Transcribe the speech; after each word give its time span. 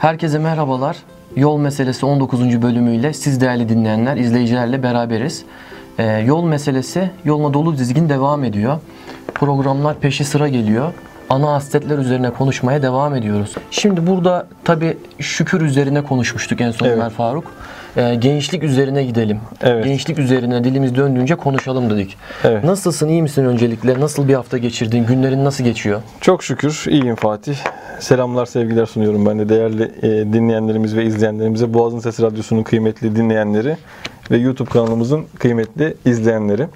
Herkese 0.00 0.38
merhabalar. 0.38 0.96
Yol 1.36 1.58
Meselesi 1.58 2.06
19. 2.06 2.62
bölümüyle 2.62 3.12
siz 3.12 3.40
değerli 3.40 3.68
dinleyenler, 3.68 4.16
izleyicilerle 4.16 4.82
beraberiz. 4.82 5.44
Ee, 5.98 6.04
yol 6.04 6.44
meselesi 6.44 7.10
yoluna 7.24 7.54
dolu 7.54 7.78
dizgin 7.78 8.08
devam 8.08 8.44
ediyor. 8.44 8.78
Programlar 9.34 9.98
peşi 9.98 10.24
sıra 10.24 10.48
geliyor. 10.48 10.92
Ana 11.30 11.52
hasletler 11.52 11.98
üzerine 11.98 12.30
konuşmaya 12.30 12.82
devam 12.82 13.14
ediyoruz. 13.14 13.54
Şimdi 13.70 14.06
burada 14.06 14.46
tabi 14.64 14.96
şükür 15.18 15.60
üzerine 15.60 16.02
konuşmuştuk 16.02 16.60
en 16.60 16.70
son 16.70 16.86
Evet. 16.86 16.96
Ömer 16.96 17.10
Faruk. 17.10 17.44
Ee, 17.96 18.14
gençlik 18.14 18.62
üzerine 18.62 19.04
gidelim. 19.04 19.40
Evet. 19.62 19.84
Gençlik 19.84 20.18
üzerine 20.18 20.64
dilimiz 20.64 20.96
döndüğünce 20.96 21.34
konuşalım 21.34 21.90
dedik. 21.90 22.16
Evet. 22.44 22.64
Nasılsın, 22.64 23.08
iyi 23.08 23.22
misin 23.22 23.44
öncelikle? 23.44 24.00
Nasıl 24.00 24.28
bir 24.28 24.34
hafta 24.34 24.58
geçirdin? 24.58 25.06
Günlerin 25.06 25.44
nasıl 25.44 25.64
geçiyor? 25.64 26.02
Çok 26.20 26.44
şükür 26.44 26.84
iyiyim 26.88 27.16
Fatih. 27.16 27.56
Selamlar, 28.00 28.46
sevgiler 28.46 28.86
sunuyorum 28.86 29.26
ben 29.26 29.38
de 29.38 29.48
değerli 29.48 29.82
e, 29.82 30.08
dinleyenlerimiz 30.32 30.96
ve 30.96 31.04
izleyenlerimize. 31.04 31.74
Boğazın 31.74 31.98
Sesi 31.98 32.22
Radyosu'nun 32.22 32.62
kıymetli 32.62 33.16
dinleyenleri 33.16 33.76
ve 34.30 34.36
YouTube 34.36 34.70
kanalımızın 34.70 35.24
kıymetli 35.38 35.94
izleyenleri. 36.04 36.66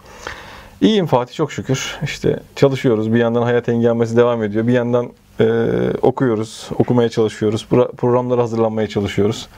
İyiyim 0.85 1.07
Fatih 1.07 1.35
çok 1.35 1.53
şükür. 1.53 1.99
İşte 2.03 2.41
çalışıyoruz. 2.57 3.13
Bir 3.15 3.19
yandan 3.19 3.43
hayat 3.43 3.69
engelmesi 3.69 4.17
devam 4.17 4.43
ediyor. 4.43 4.67
Bir 4.67 4.73
yandan 4.73 5.11
e, 5.41 5.47
okuyoruz, 6.03 6.69
okumaya 6.79 7.09
çalışıyoruz. 7.09 7.67
Pro- 7.71 7.93
programlara 7.93 8.43
hazırlanmaya 8.43 8.89
çalışıyoruz. 8.89 9.49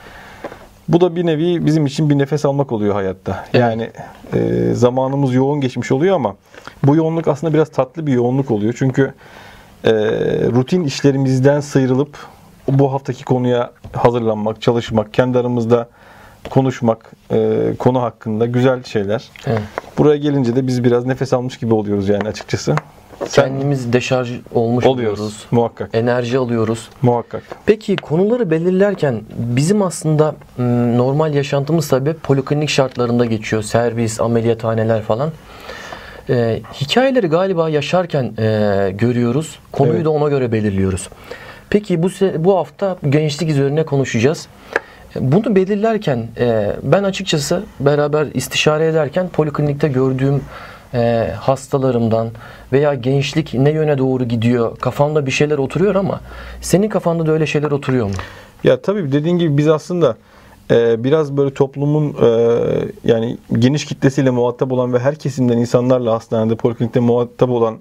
Bu 0.87 1.01
da 1.01 1.15
bir 1.15 1.25
nevi 1.25 1.65
bizim 1.65 1.85
için 1.85 2.09
bir 2.09 2.17
nefes 2.17 2.45
almak 2.45 2.71
oluyor 2.71 2.93
hayatta. 2.93 3.45
Yani 3.53 3.89
e, 4.33 4.69
zamanımız 4.73 5.33
yoğun 5.33 5.61
geçmiş 5.61 5.91
oluyor 5.91 6.15
ama 6.15 6.35
bu 6.83 6.95
yoğunluk 6.95 7.27
aslında 7.27 7.53
biraz 7.53 7.69
tatlı 7.69 8.07
bir 8.07 8.13
yoğunluk 8.13 8.51
oluyor. 8.51 8.73
Çünkü 8.77 9.13
e, 9.83 9.91
rutin 10.51 10.83
işlerimizden 10.83 11.59
sıyrılıp 11.59 12.17
bu 12.67 12.93
haftaki 12.93 13.25
konuya 13.25 13.71
hazırlanmak, 13.93 14.61
çalışmak, 14.61 15.13
kendi 15.13 15.39
aramızda 15.39 15.89
konuşmak, 16.49 17.11
e, 17.31 17.69
konu 17.79 18.01
hakkında 18.01 18.45
güzel 18.45 18.83
şeyler. 18.83 19.23
Evet. 19.47 19.59
Buraya 19.97 20.17
gelince 20.17 20.55
de 20.55 20.67
biz 20.67 20.83
biraz 20.83 21.05
nefes 21.05 21.33
almış 21.33 21.57
gibi 21.57 21.73
oluyoruz 21.73 22.09
yani 22.09 22.27
açıkçası. 22.27 22.75
Sen 23.27 23.45
Kendimiz 23.49 23.93
deşarj 23.93 24.31
olmuş 24.53 24.85
oluyoruz. 24.85 25.19
oluyoruz. 25.19 25.45
Muhakkak. 25.51 25.89
Enerji 25.93 26.37
alıyoruz. 26.37 26.89
Muhakkak. 27.01 27.43
Peki 27.65 27.95
konuları 27.95 28.51
belirlerken 28.51 29.21
bizim 29.37 29.81
aslında 29.81 30.35
m, 30.57 30.97
normal 30.97 31.33
yaşantımız 31.33 31.87
tabii 31.87 32.13
poliklinik 32.13 32.69
şartlarında 32.69 33.25
geçiyor. 33.25 33.61
Servis, 33.63 34.21
ameliyathaneler 34.21 35.01
falan. 35.01 35.31
Ee, 36.29 36.59
hikayeleri 36.73 37.27
galiba 37.27 37.69
yaşarken 37.69 38.23
e, 38.39 38.91
görüyoruz. 38.95 39.59
Konuyu 39.71 39.95
Evet. 39.95 40.05
da 40.05 40.09
ona 40.09 40.29
göre 40.29 40.51
belirliyoruz. 40.51 41.09
Peki 41.69 42.03
bu 42.03 42.09
bu 42.37 42.57
hafta 42.57 42.97
gençlik 43.09 43.49
üzerine 43.49 43.85
konuşacağız. 43.85 44.47
Bunu 45.15 45.55
belirlerken 45.55 46.27
e, 46.39 46.75
ben 46.83 47.03
açıkçası 47.03 47.63
beraber 47.79 48.27
istişare 48.33 48.87
ederken 48.87 49.29
poliklinikte 49.29 49.87
gördüğüm 49.87 50.41
e, 50.93 51.31
hastalarımdan 51.39 52.29
veya 52.71 52.93
gençlik 52.93 53.53
ne 53.53 53.69
yöne 53.69 53.97
doğru 53.97 54.23
gidiyor 54.23 54.77
kafamda 54.77 55.25
bir 55.25 55.31
şeyler 55.31 55.57
oturuyor 55.57 55.95
ama 55.95 56.21
senin 56.61 56.89
kafanda 56.89 57.25
da 57.25 57.31
öyle 57.31 57.45
şeyler 57.45 57.71
oturuyor 57.71 58.05
mu? 58.05 58.13
Ya 58.63 58.81
tabii 58.81 59.11
dediğin 59.11 59.37
gibi 59.37 59.57
biz 59.57 59.67
aslında 59.67 60.17
e, 60.71 61.03
biraz 61.03 61.37
böyle 61.37 61.53
toplumun 61.53 62.15
e, 62.21 62.29
yani 63.03 63.37
geniş 63.53 63.85
kitlesiyle 63.85 64.29
muhatap 64.29 64.71
olan 64.71 64.93
ve 64.93 64.99
her 64.99 65.15
kesimden 65.15 65.57
insanlarla 65.57 66.13
hastanede, 66.13 66.55
poliklinikte 66.55 66.99
muhatap 66.99 67.49
olan 67.49 67.77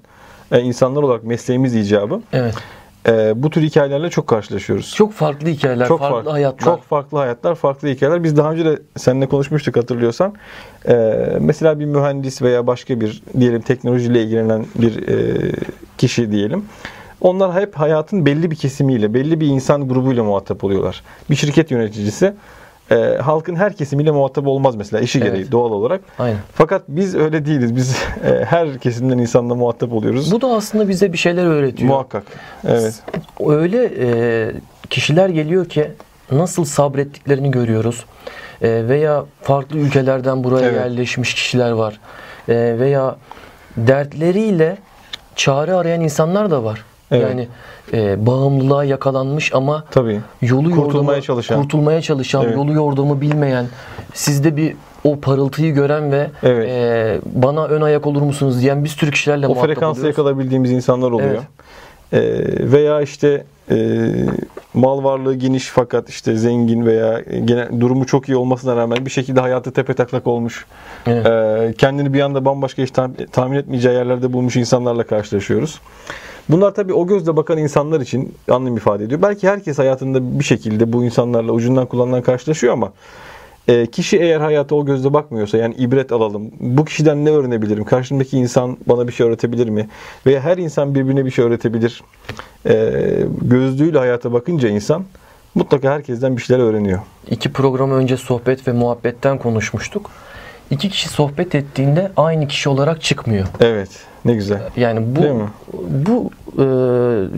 e, 0.53 0.61
insanlar 0.61 1.03
olarak 1.03 1.25
mesleğimiz 1.25 1.75
icabı 1.75 2.21
Evet. 2.33 2.55
E, 3.09 3.43
bu 3.43 3.51
tür 3.51 3.63
hikayelerle 3.63 4.11
çok 4.11 4.27
karşılaşıyoruz. 4.27 4.95
Çok 4.95 5.13
farklı 5.13 5.49
hikayeler, 5.49 5.89
Çok 5.89 5.99
farklı 5.99 6.17
farklı, 6.17 6.31
hayatlar. 6.31 6.65
Çok 6.65 6.83
farklı 6.83 7.19
hayatlar, 7.19 7.55
farklı 7.55 7.89
hikayeler. 7.89 8.25
Biz 8.25 8.37
daha 8.37 8.53
önce 8.53 8.65
de 8.65 8.79
seninle 8.97 9.27
konuşmuştuk 9.27 9.77
hatırlıyorsan. 9.77 10.35
Ee, 10.89 11.17
mesela 11.41 11.81
bir 11.81 11.85
mühendis 11.85 12.43
veya 12.43 12.67
başka 12.67 13.01
bir 13.01 13.23
diyelim 13.41 13.63
teknolojiyle 13.63 14.23
ilgilenen 14.23 14.67
bir 14.75 15.09
e, 15.09 15.53
kişi 15.99 16.33
diyelim. 16.33 16.65
Onlar 17.21 17.61
hep 17.61 17.75
hayatın 17.75 18.27
belli 18.27 18.51
bir 18.51 18.57
kesimiyle, 18.57 19.15
belli 19.15 19.41
bir 19.41 19.47
insan 19.47 19.89
grubuyla 19.89 20.25
muhatap 20.25 20.65
oluyorlar. 20.65 21.03
Bir 21.31 21.37
şirket 21.37 21.71
yöneticisi 21.71 22.35
e, 22.91 22.95
halkın 23.23 23.57
her 23.57 23.73
kesimiyle 23.77 24.11
muhatap 24.11 24.47
olmaz 24.47 24.77
mesela 24.77 25.01
işi 25.01 25.19
Evet. 25.19 25.29
gereği 25.33 25.53
doğal 25.53 25.71
olarak. 25.71 26.01
Aynen. 26.19 26.39
Fakat 26.55 26.83
biz 26.89 27.15
öyle 27.15 27.47
değiliz. 27.47 27.77
Biz 27.77 27.97
e, 28.25 28.45
her 28.45 28.79
kesimden 28.79 29.19
insanla 29.19 29.55
muhatap 29.55 29.93
oluyoruz. 29.93 30.33
Bu 30.33 30.41
da 30.41 30.47
aslında 30.47 30.89
bize 30.89 31.13
bir 31.13 31.19
şeyler 31.19 31.47
öğretiyor. 31.47 31.91
Muhakkak. 31.91 32.23
Evet. 32.69 33.03
Öyle 33.47 33.91
e, 34.01 34.53
kişiler 34.91 35.29
geliyor 35.29 35.69
ki 35.69 35.91
nasıl 36.33 36.65
sabrettiklerini 36.65 37.51
görüyoruz. 37.51 38.05
E, 38.63 38.89
veya 38.89 39.25
farklı 39.43 39.79
ülkelerden 39.79 40.45
buraya 40.45 40.67
Evet. 40.69 40.75
yerleşmiş 40.77 41.35
kişiler 41.35 41.71
var. 41.71 42.01
E, 42.49 42.55
veya 42.79 43.17
dertleriyle 43.77 44.77
çare 45.37 45.75
arayan 45.75 46.01
insanlar 46.01 46.51
da 46.51 46.65
var. 46.65 46.85
Evet. 47.11 47.23
Yani 47.31 47.49
e, 47.93 48.27
bağımlılığa 48.27 48.85
yakalanmış 48.85 49.55
ama 49.55 49.85
Tabii. 49.91 50.21
yolu 50.43 50.71
Kurtulmaya 50.71 50.99
yordamı, 50.99 51.23
çalışan. 51.23 51.63
kurtulmaya 51.63 52.03
çalışan, 52.03 52.45
Evet. 52.45 52.57
yolu 52.57 52.73
yordamı 52.73 53.21
bilmeyen, 53.21 53.67
sizde 54.15 54.57
bir 54.57 54.77
o 55.05 55.21
parıltıyı 55.21 55.75
gören 55.75 56.13
ve 56.13 56.31
Evet. 56.43 56.69
e, 56.71 57.19
bana 57.27 57.65
ön 57.67 57.81
ayak 57.81 58.07
olur 58.07 58.23
musunuz 58.23 58.61
diyen 58.63 58.85
bir 58.85 58.89
sürü 58.89 59.11
kişilerle 59.11 59.47
o 59.47 59.49
muhatap 59.51 59.67
frekansı 59.67 60.01
oluyoruz. 60.01 60.19
yakalabildiğimiz 60.19 60.71
insanlar 60.73 61.11
oluyor. 61.11 61.31
Evet. 61.31 61.43
Ee, 62.13 62.73
veya 62.73 63.01
işte 63.01 63.45
e, 63.71 63.77
mal 64.75 65.05
varlığı 65.05 65.35
geniş 65.35 65.67
fakat 65.69 66.09
işte 66.09 66.37
zengin 66.37 66.87
veya 66.87 67.21
genel 67.45 67.81
durumu 67.81 68.07
çok 68.07 68.29
iyi 68.29 68.37
olmasına 68.37 68.77
rağmen 68.77 69.07
bir 69.07 69.11
şekilde 69.11 69.41
hayatı 69.41 69.73
tepe 69.73 69.95
taklak 69.95 70.27
olmuş. 70.27 70.67
Evet. 71.07 71.27
Ee, 71.27 71.75
kendini 71.79 72.15
bir 72.15 72.21
anda 72.21 72.45
bambaşka 72.45 72.83
hiç 72.83 72.91
tahmin, 72.91 73.17
tahmin 73.33 73.57
etmeyeceği 73.57 73.95
yerlerde 73.95 74.33
bulmuş 74.33 74.57
insanlarla 74.57 75.03
karşılaşıyoruz. 75.03 75.81
Bunlar 76.49 76.75
tabii 76.75 76.93
o 76.95 77.07
gözle 77.07 77.37
bakan 77.37 77.59
insanlar 77.59 78.01
için 78.01 78.35
anlam 78.51 78.77
ifade 78.77 79.05
ediyor. 79.05 79.23
Belki 79.23 79.49
herkes 79.49 79.79
hayatında 79.79 80.39
bir 80.39 80.45
şekilde 80.45 80.93
bu 80.93 81.05
insanlarla 81.05 81.53
ucundan 81.53 81.87
kullanılan 81.87 82.23
karşılaşıyor 82.23 82.73
ama 82.73 82.93
e, 83.69 83.87
kişi 83.87 84.19
eğer 84.19 84.41
hayata 84.41 84.75
o 84.75 84.85
gözle 84.87 85.13
bakmıyorsa 85.13 85.59
yani 85.59 85.75
ibret 85.75 86.13
alalım. 86.13 86.51
Bu 86.61 86.85
kişiden 86.85 87.25
ne 87.25 87.31
öğrenebilirim? 87.31 87.85
Karşımdaki 87.85 88.39
insan 88.39 88.77
bana 88.87 89.09
bir 89.09 89.13
şey 89.13 89.27
öğretebilir 89.27 89.69
mi? 89.69 89.89
Veya 90.27 90.41
her 90.41 90.59
insan 90.59 90.95
birbirine 90.95 91.25
bir 91.25 91.31
şey 91.31 91.45
öğretebilir. 91.45 92.03
E, 92.67 92.75
gözlüğüyle 93.43 93.99
hayata 93.99 94.33
bakınca 94.33 94.69
insan 94.69 95.05
mutlaka 95.55 95.91
herkesten 95.91 96.37
bir 96.37 96.43
şeyler 96.43 96.63
öğreniyor. 96.63 96.99
İki 97.31 97.53
program 97.53 97.91
önce 97.91 98.17
sohbet 98.17 98.69
ve 98.69 98.73
muhabbetten 98.73 99.39
konuşmuştuk. 99.39 100.11
İki 100.71 100.89
kişi 100.91 101.09
sohbet 101.09 101.55
ettiğinde 101.55 102.11
aynı 102.17 102.49
kişi 102.49 102.69
olarak 102.69 103.03
çıkmıyor. 103.03 103.47
Evet. 103.61 103.89
Ne 104.25 104.35
güzel. 104.35 104.59
Yani 104.77 105.01
bu 105.17 105.49
bu 106.07 106.31
e, 106.59 106.63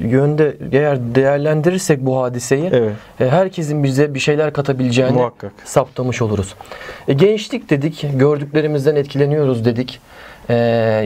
yönde 0.09 0.57
eğer 0.73 0.99
değerlendirirsek 1.15 2.01
bu 2.07 2.23
hadiseyi 2.23 2.71
Evet. 2.73 2.93
e, 3.21 3.29
herkesin 3.29 3.85
bize 3.85 4.15
bir 4.15 4.19
şeyler 4.19 4.53
katabileceğini 4.53 5.13
Muhakkak. 5.13 5.53
saptamış 5.65 6.23
oluruz. 6.23 6.55
E, 7.09 7.13
gençlik 7.13 7.71
dedik, 7.71 8.07
gördüklerimizden 8.15 8.97
etkileniyoruz 8.97 9.65
dedik. 9.65 10.01
E, 10.49 10.55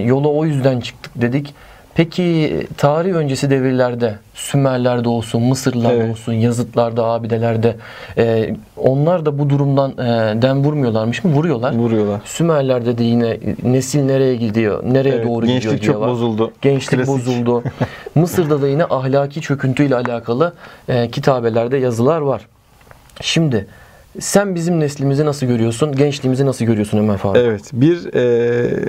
yola 0.07 0.29
o 0.29 0.45
yüzden 0.45 0.81
çıktık 0.81 1.13
dedik. 1.17 1.55
Peki 1.95 2.67
tarih 2.77 3.13
öncesi 3.15 3.51
devirlerde 3.51 4.15
Sümerlerde 4.35 5.09
olsun, 5.09 5.43
Mısırlarda 5.43 5.93
Evet. 5.95 6.11
olsun, 6.11 6.33
yazıtlarda, 6.33 7.05
abidelerde 7.05 7.77
e, 8.19 8.57
onlar 8.77 9.27
da 9.27 9.39
bu 9.39 9.51
durumdan 9.51 9.91
e, 9.91 10.43
dem 10.43 10.65
vurmuyorlarmış 10.65 11.25
mı? 11.25 11.33
Vuruyorlar. 11.33 11.75
Vuruyorlar. 11.75 12.21
Sümerlerde 12.25 12.99
de 12.99 13.05
yine 13.05 13.39
nesil 13.63 14.01
nereye 14.03 14.37
gidiyor, 14.37 14.85
nereye 14.85 15.15
Evet, 15.15 15.27
doğru 15.27 15.47
gidiyor 15.47 15.63
gençlik 15.63 15.83
diye 15.83 15.93
çok 15.93 16.01
var. 16.03 16.09
bozuldu. 16.11 16.53
Gençlik 16.63 16.99
Klasik. 17.01 17.15
bozuldu. 17.15 17.63
Mısır'da 18.15 18.63
da 18.63 18.69
yine 18.69 18.85
ahlaki 18.85 19.41
çöküntüyle 19.41 19.97
alakalı 19.97 20.53
e, 20.89 21.11
kitabelerde 21.11 21.77
yazılar 21.77 22.21
var. 22.21 22.47
Şimdi 23.21 23.67
sen 24.21 24.55
bizim 24.55 24.81
neslimizi 24.81 25.25
nasıl 25.27 25.47
görüyorsun? 25.47 25.93
Gençliğimizi 25.97 26.47
nasıl 26.47 26.65
görüyorsun 26.65 26.99
Ömer 26.99 27.17
Faruk? 27.17 27.37
Evet. 27.37 27.71
Bir 27.73 28.15
e, 28.15 28.89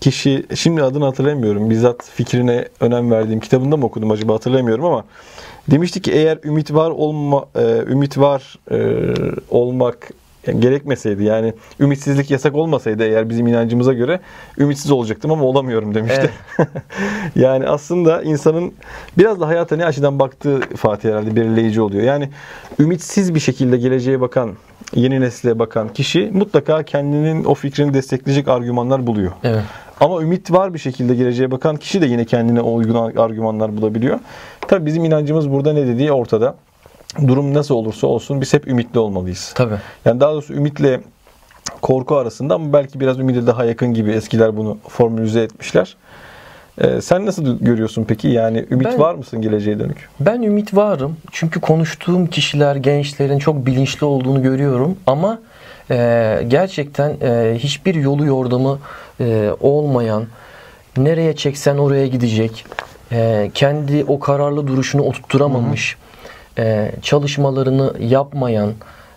kişi 0.00 0.46
şimdi 0.54 0.82
adını 0.82 1.04
hatırlamıyorum. 1.04 1.70
Bizzat 1.70 2.10
fikrine 2.10 2.68
önem 2.80 3.10
verdiğim 3.10 3.40
kitabında 3.40 3.76
mı 3.76 3.86
okudum 3.86 4.10
acaba 4.10 4.34
hatırlamıyorum 4.34 4.84
ama 4.84 5.04
demişti 5.70 6.02
ki 6.02 6.12
eğer 6.12 6.38
ümit 6.44 6.74
var 6.74 6.90
olma 6.90 7.44
e, 7.54 7.82
ümit 7.88 8.18
var 8.18 8.58
e, 8.70 9.14
olmak 9.50 10.10
gerekmeseydi 10.52 11.24
yani 11.24 11.54
ümitsizlik 11.80 12.30
yasak 12.30 12.54
olmasaydı 12.54 13.04
eğer 13.04 13.28
bizim 13.28 13.46
inancımıza 13.46 13.92
göre 13.92 14.20
ümitsiz 14.58 14.90
olacaktım 14.90 15.32
ama 15.32 15.44
olamıyorum 15.44 15.94
demişti. 15.94 16.30
yani 17.36 17.68
aslında 17.68 18.22
insanın 18.22 18.72
biraz 19.18 19.40
da 19.40 19.48
hayata 19.48 19.76
ne 19.76 19.84
açıdan 19.84 20.18
baktığı 20.18 20.60
Fatih 20.60 21.08
herhalde 21.08 21.36
belirleyici 21.36 21.80
oluyor. 21.80 22.02
Yani 22.02 22.30
ümitsiz 22.78 23.34
bir 23.34 23.40
şekilde 23.40 23.76
geleceğe 23.76 24.20
bakan, 24.20 24.52
yeni 24.94 25.20
nesle 25.20 25.58
bakan 25.58 25.88
kişi 25.88 26.30
mutlaka 26.34 26.82
kendinin 26.82 27.44
o 27.44 27.54
fikrini 27.54 27.94
destekleyecek 27.94 28.48
argümanlar 28.48 29.06
buluyor. 29.06 29.32
Evet. 29.44 29.62
Ama 30.00 30.22
ümit 30.22 30.52
var 30.52 30.74
bir 30.74 30.78
şekilde 30.78 31.14
geleceğe 31.14 31.50
bakan 31.50 31.76
kişi 31.76 32.00
de 32.00 32.06
yine 32.06 32.24
kendine 32.24 32.60
uygun 32.60 33.12
argümanlar 33.16 33.76
bulabiliyor. 33.76 34.18
Tabii 34.60 34.86
bizim 34.86 35.04
inancımız 35.04 35.50
burada 35.50 35.72
ne 35.72 35.86
dediği 35.86 36.12
ortada. 36.12 36.54
durum 37.26 37.54
nasıl 37.54 37.74
olursa 37.74 38.06
olsun 38.06 38.40
biz 38.40 38.54
hep 38.54 38.68
ümitli 38.68 38.98
olmalıyız. 38.98 39.52
Tabii. 39.54 39.74
Yani 40.04 40.20
daha 40.20 40.32
doğrusu 40.32 40.54
ümitle 40.54 41.00
korku 41.82 42.16
arasında 42.16 42.54
ama 42.54 42.72
belki 42.72 43.00
biraz 43.00 43.18
ümide 43.18 43.46
daha 43.46 43.64
yakın 43.64 43.94
gibi 43.94 44.10
eskiler 44.10 44.56
bunu 44.56 44.78
formülize 44.88 45.40
etmişler. 45.40 45.96
Ee, 46.80 47.00
sen 47.00 47.26
nasıl 47.26 47.58
görüyorsun 47.60 48.04
peki? 48.08 48.28
Yani 48.28 48.64
ümit 48.70 48.86
Ben- 48.86 48.98
var 48.98 49.14
mısın 49.14 49.42
geleceğe 49.42 49.78
dönük? 49.78 50.08
Ben 50.20 50.42
ümit 50.42 50.76
varım. 50.76 51.16
Çünkü 51.32 51.60
konuştuğum 51.60 52.26
kişiler, 52.26 52.76
gençlerin 52.76 53.38
çok 53.38 53.66
bilinçli 53.66 54.04
olduğunu 54.06 54.42
görüyorum. 54.42 54.96
Ama 55.06 55.38
e, 55.90 56.38
gerçekten 56.48 57.16
e, 57.22 57.54
hiçbir 57.58 57.94
yolu 57.94 58.26
yordamı 58.26 58.78
e, 59.20 59.50
olmayan, 59.60 60.24
nereye 60.96 61.36
çeksen 61.36 61.76
oraya 61.76 62.06
gidecek, 62.06 62.66
e, 63.12 63.50
kendi 63.54 64.04
o 64.08 64.18
kararlı 64.20 64.66
duruşunu 64.66 65.02
oturtturamamış, 65.02 65.96
e, 66.58 66.92
çalışmalarını 67.02 67.92
yapmayan, 68.00 68.70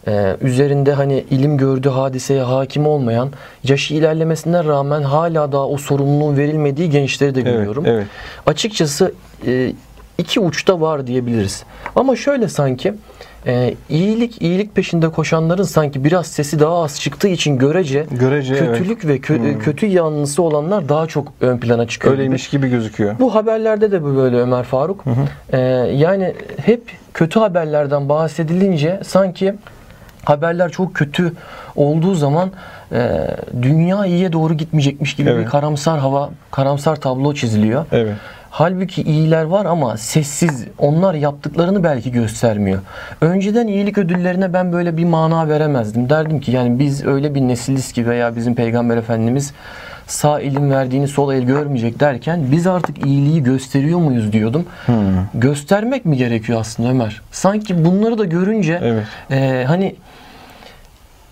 e, 0.07 0.35
üzerinde 0.41 0.93
hani 0.93 1.25
ilim 1.31 1.57
gördüğü 1.57 1.89
hadiseye 1.89 2.41
hakim 2.41 2.87
olmayan, 2.87 3.29
yaşı 3.63 3.93
ilerlemesine 3.93 4.63
rağmen 4.63 5.01
hala 5.01 5.51
daha 5.51 5.67
o 5.67 5.77
sorumluluğun 5.77 6.37
verilmediği 6.37 6.89
gençleri 6.89 7.35
de 7.35 7.41
görüyorum. 7.41 7.83
evet. 7.87 8.05
Açıkçası 8.45 9.13
e, 9.47 9.73
iki 10.17 10.39
uçta 10.39 10.81
var 10.81 11.07
diyebiliriz. 11.07 11.63
Ama 11.95 12.15
şöyle 12.15 12.47
sanki 12.47 12.93
e, 13.47 13.73
iyilik 13.89 14.41
iyilik 14.41 14.75
peşinde 14.75 15.09
koşanların 15.09 15.63
sanki 15.63 16.03
biraz 16.03 16.27
sesi 16.27 16.59
daha 16.59 16.83
az 16.83 16.99
çıktığı 17.01 17.27
için 17.27 17.57
görece 17.57 18.05
Görece 18.19 18.55
evet. 18.55 18.77
kötülük 18.77 19.07
ve 19.07 19.17
kö- 19.17 19.53
Hmm. 19.53 19.59
kötü 19.59 19.85
yanlısı 19.85 20.43
olanlar 20.43 20.89
daha 20.89 21.07
çok 21.07 21.27
ön 21.41 21.57
plana 21.57 21.87
çıkıyor. 21.87 22.13
gibi. 22.13 22.21
Öyleymiş 22.21 22.49
gibi 22.49 22.69
gözüküyor. 22.69 23.15
Bu 23.19 23.35
haberlerde 23.35 23.91
de 23.91 24.03
böyle 24.03 24.37
Ömer 24.37 24.63
Faruk. 24.63 25.03
Ee, 25.53 25.57
yani 25.95 26.33
hep 26.65 26.81
kötü 27.13 27.39
haberlerden 27.39 28.09
bahsedilince 28.09 28.99
sanki 29.03 29.53
haberler 30.29 30.69
çok 30.69 30.95
kötü 30.95 31.33
olduğu 31.75 32.15
zaman 32.15 32.51
e, 32.91 33.27
dünya 33.61 34.05
iyiye 34.05 34.33
doğru 34.33 34.53
gitmeyecekmiş 34.53 35.15
gibi 35.15 35.29
Evet. 35.29 35.45
bir 35.45 35.49
karamsar 35.51 35.99
hava, 35.99 36.29
karamsar 36.51 36.95
tablo 36.95 37.33
çiziliyor. 37.33 37.85
Evet. 37.91 38.13
Halbuki 38.49 39.01
iyiler 39.01 39.43
var 39.43 39.65
ama 39.65 39.97
sessiz. 39.97 40.65
Onlar 40.77 41.13
yaptıklarını 41.13 41.83
belki 41.83 42.11
göstermiyor. 42.11 42.79
Önceden 43.21 43.67
iyilik 43.67 43.97
ödüllerine 43.97 44.53
ben 44.53 44.73
böyle 44.73 44.97
bir 44.97 45.05
mana 45.05 45.49
veremezdim. 45.49 46.09
Derdim 46.09 46.39
ki 46.39 46.51
yani 46.51 46.79
biz 46.79 47.05
öyle 47.05 47.35
bir 47.35 47.41
nesiliz 47.41 47.91
ki 47.91 48.07
veya 48.07 48.35
bizim 48.35 48.55
Peygamber 48.55 48.97
Efendimiz 48.97 49.53
sağ 50.07 50.39
elin 50.41 50.71
verdiğini 50.71 51.07
sol 51.07 51.33
el 51.33 51.41
görmeyecek 51.43 51.99
derken 51.99 52.39
biz 52.51 52.67
artık 52.67 53.05
iyiliği 53.05 53.43
gösteriyor 53.43 53.99
muyuz 53.99 54.31
diyordum. 54.33 54.65
Göstermek 55.33 56.05
mi 56.05 56.17
gerekiyor 56.17 56.59
aslında 56.59 56.89
Ömer? 56.89 57.21
Sanki 57.31 57.85
bunları 57.85 58.17
da 58.17 58.25
görünce 58.25 58.79
Evet. 58.83 59.03
e, 59.31 59.65
hani 59.67 59.95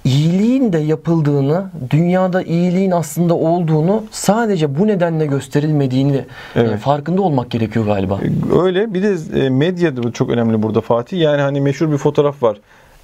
iyiliğin 0.07 0.74
de 0.74 0.77
yapıldığını, 0.77 1.65
dünyada 1.89 2.42
iyiliğin 2.42 2.92
aslında 2.92 3.33
olduğunu 3.33 4.04
sadece 4.12 4.80
bu 4.80 4.88
nedenle 4.88 5.25
gösterilmediğini 5.25 6.15
e, 6.18 6.25
Evet. 6.56 6.80
farkında 6.80 7.21
olmak 7.21 7.51
gerekiyor 7.51 7.86
galiba. 7.86 8.19
Öyle. 8.63 8.94
Bir 8.94 9.04
de 9.04 9.15
e, 9.45 9.50
medya 9.50 9.98
da 9.98 10.12
çok 10.12 10.30
önemli 10.30 10.63
burada 10.63 10.81
Fatih. 10.81 11.19
Yani 11.19 11.42
hani 11.42 11.62
meşhur 11.62 11.92
bir 11.92 11.98
fotoğraf 11.98 12.44
var. 12.44 12.57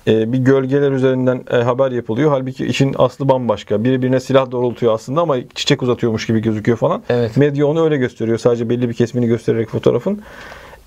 E, 0.08 0.34
bir 0.34 0.38
gölgeler 0.38 0.92
üzerinden 0.92 1.42
e, 1.52 1.56
haber 1.56 1.92
yapılıyor. 1.92 2.32
Halbuki 2.32 2.66
işin 2.66 2.96
aslı 2.98 3.30
bambaşka. 3.30 3.84
Biri 3.84 4.02
birine 4.02 4.20
silah 4.20 4.52
doğrultuyor 4.52 4.94
aslında 4.94 5.22
ama 5.22 5.36
çiçek 5.56 5.84
uzatıyormuş 5.84 6.28
gibi 6.28 6.40
gözüküyor 6.42 6.78
falan. 6.78 7.04
Evet. 7.10 7.38
Medya 7.38 7.68
onu 7.68 7.84
öyle 7.84 7.98
gösteriyor. 7.98 8.38
Sadece 8.38 8.70
belli 8.70 8.90
bir 8.90 8.94
kesmini 8.94 9.28
göstererek 9.28 9.70
fotoğrafın. 9.70 10.22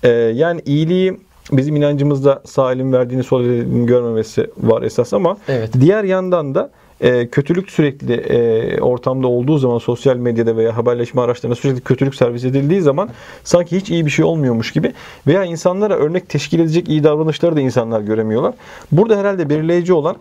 E, 0.03 0.09
yani 0.09 0.61
iyiliği 0.65 1.17
bizim 1.51 1.75
inancımızda 1.75 2.41
sağ 2.45 2.71
elin 2.73 2.93
verdiğini 2.93 3.23
sol 3.23 3.43
elin 3.43 3.85
görmemesi 3.85 4.49
var 4.57 4.81
esas 4.81 5.13
ama 5.13 5.37
Evet. 5.47 5.69
diğer 5.79 6.03
yandan 6.03 6.55
da 6.55 6.69
e, 7.01 7.27
kötülük 7.27 7.71
sürekli 7.71 8.13
e, 8.13 8.81
ortamda 8.81 9.27
olduğu 9.27 9.57
zaman 9.57 9.77
sosyal 9.77 10.15
medyada 10.15 10.57
veya 10.57 10.77
haberleşme 10.77 11.21
araçlarına 11.21 11.55
sürekli 11.55 11.81
kötülük 11.81 12.15
servis 12.15 12.43
edildiği 12.43 12.81
zaman 12.81 13.09
sanki 13.43 13.77
hiç 13.77 13.89
iyi 13.89 14.05
bir 14.05 14.11
şey 14.11 14.25
olmuyormuş 14.25 14.71
gibi 14.71 14.93
veya 15.27 15.43
insanlara 15.43 15.95
örnek 15.95 16.29
teşkil 16.29 16.59
edecek 16.59 16.89
iyi 16.89 17.03
davranışları 17.03 17.55
da 17.55 17.61
insanlar 17.61 18.01
göremiyorlar. 18.01 18.53
Burada 18.91 19.17
herhalde 19.17 19.49
belirleyici 19.49 19.93
olan 19.93 20.15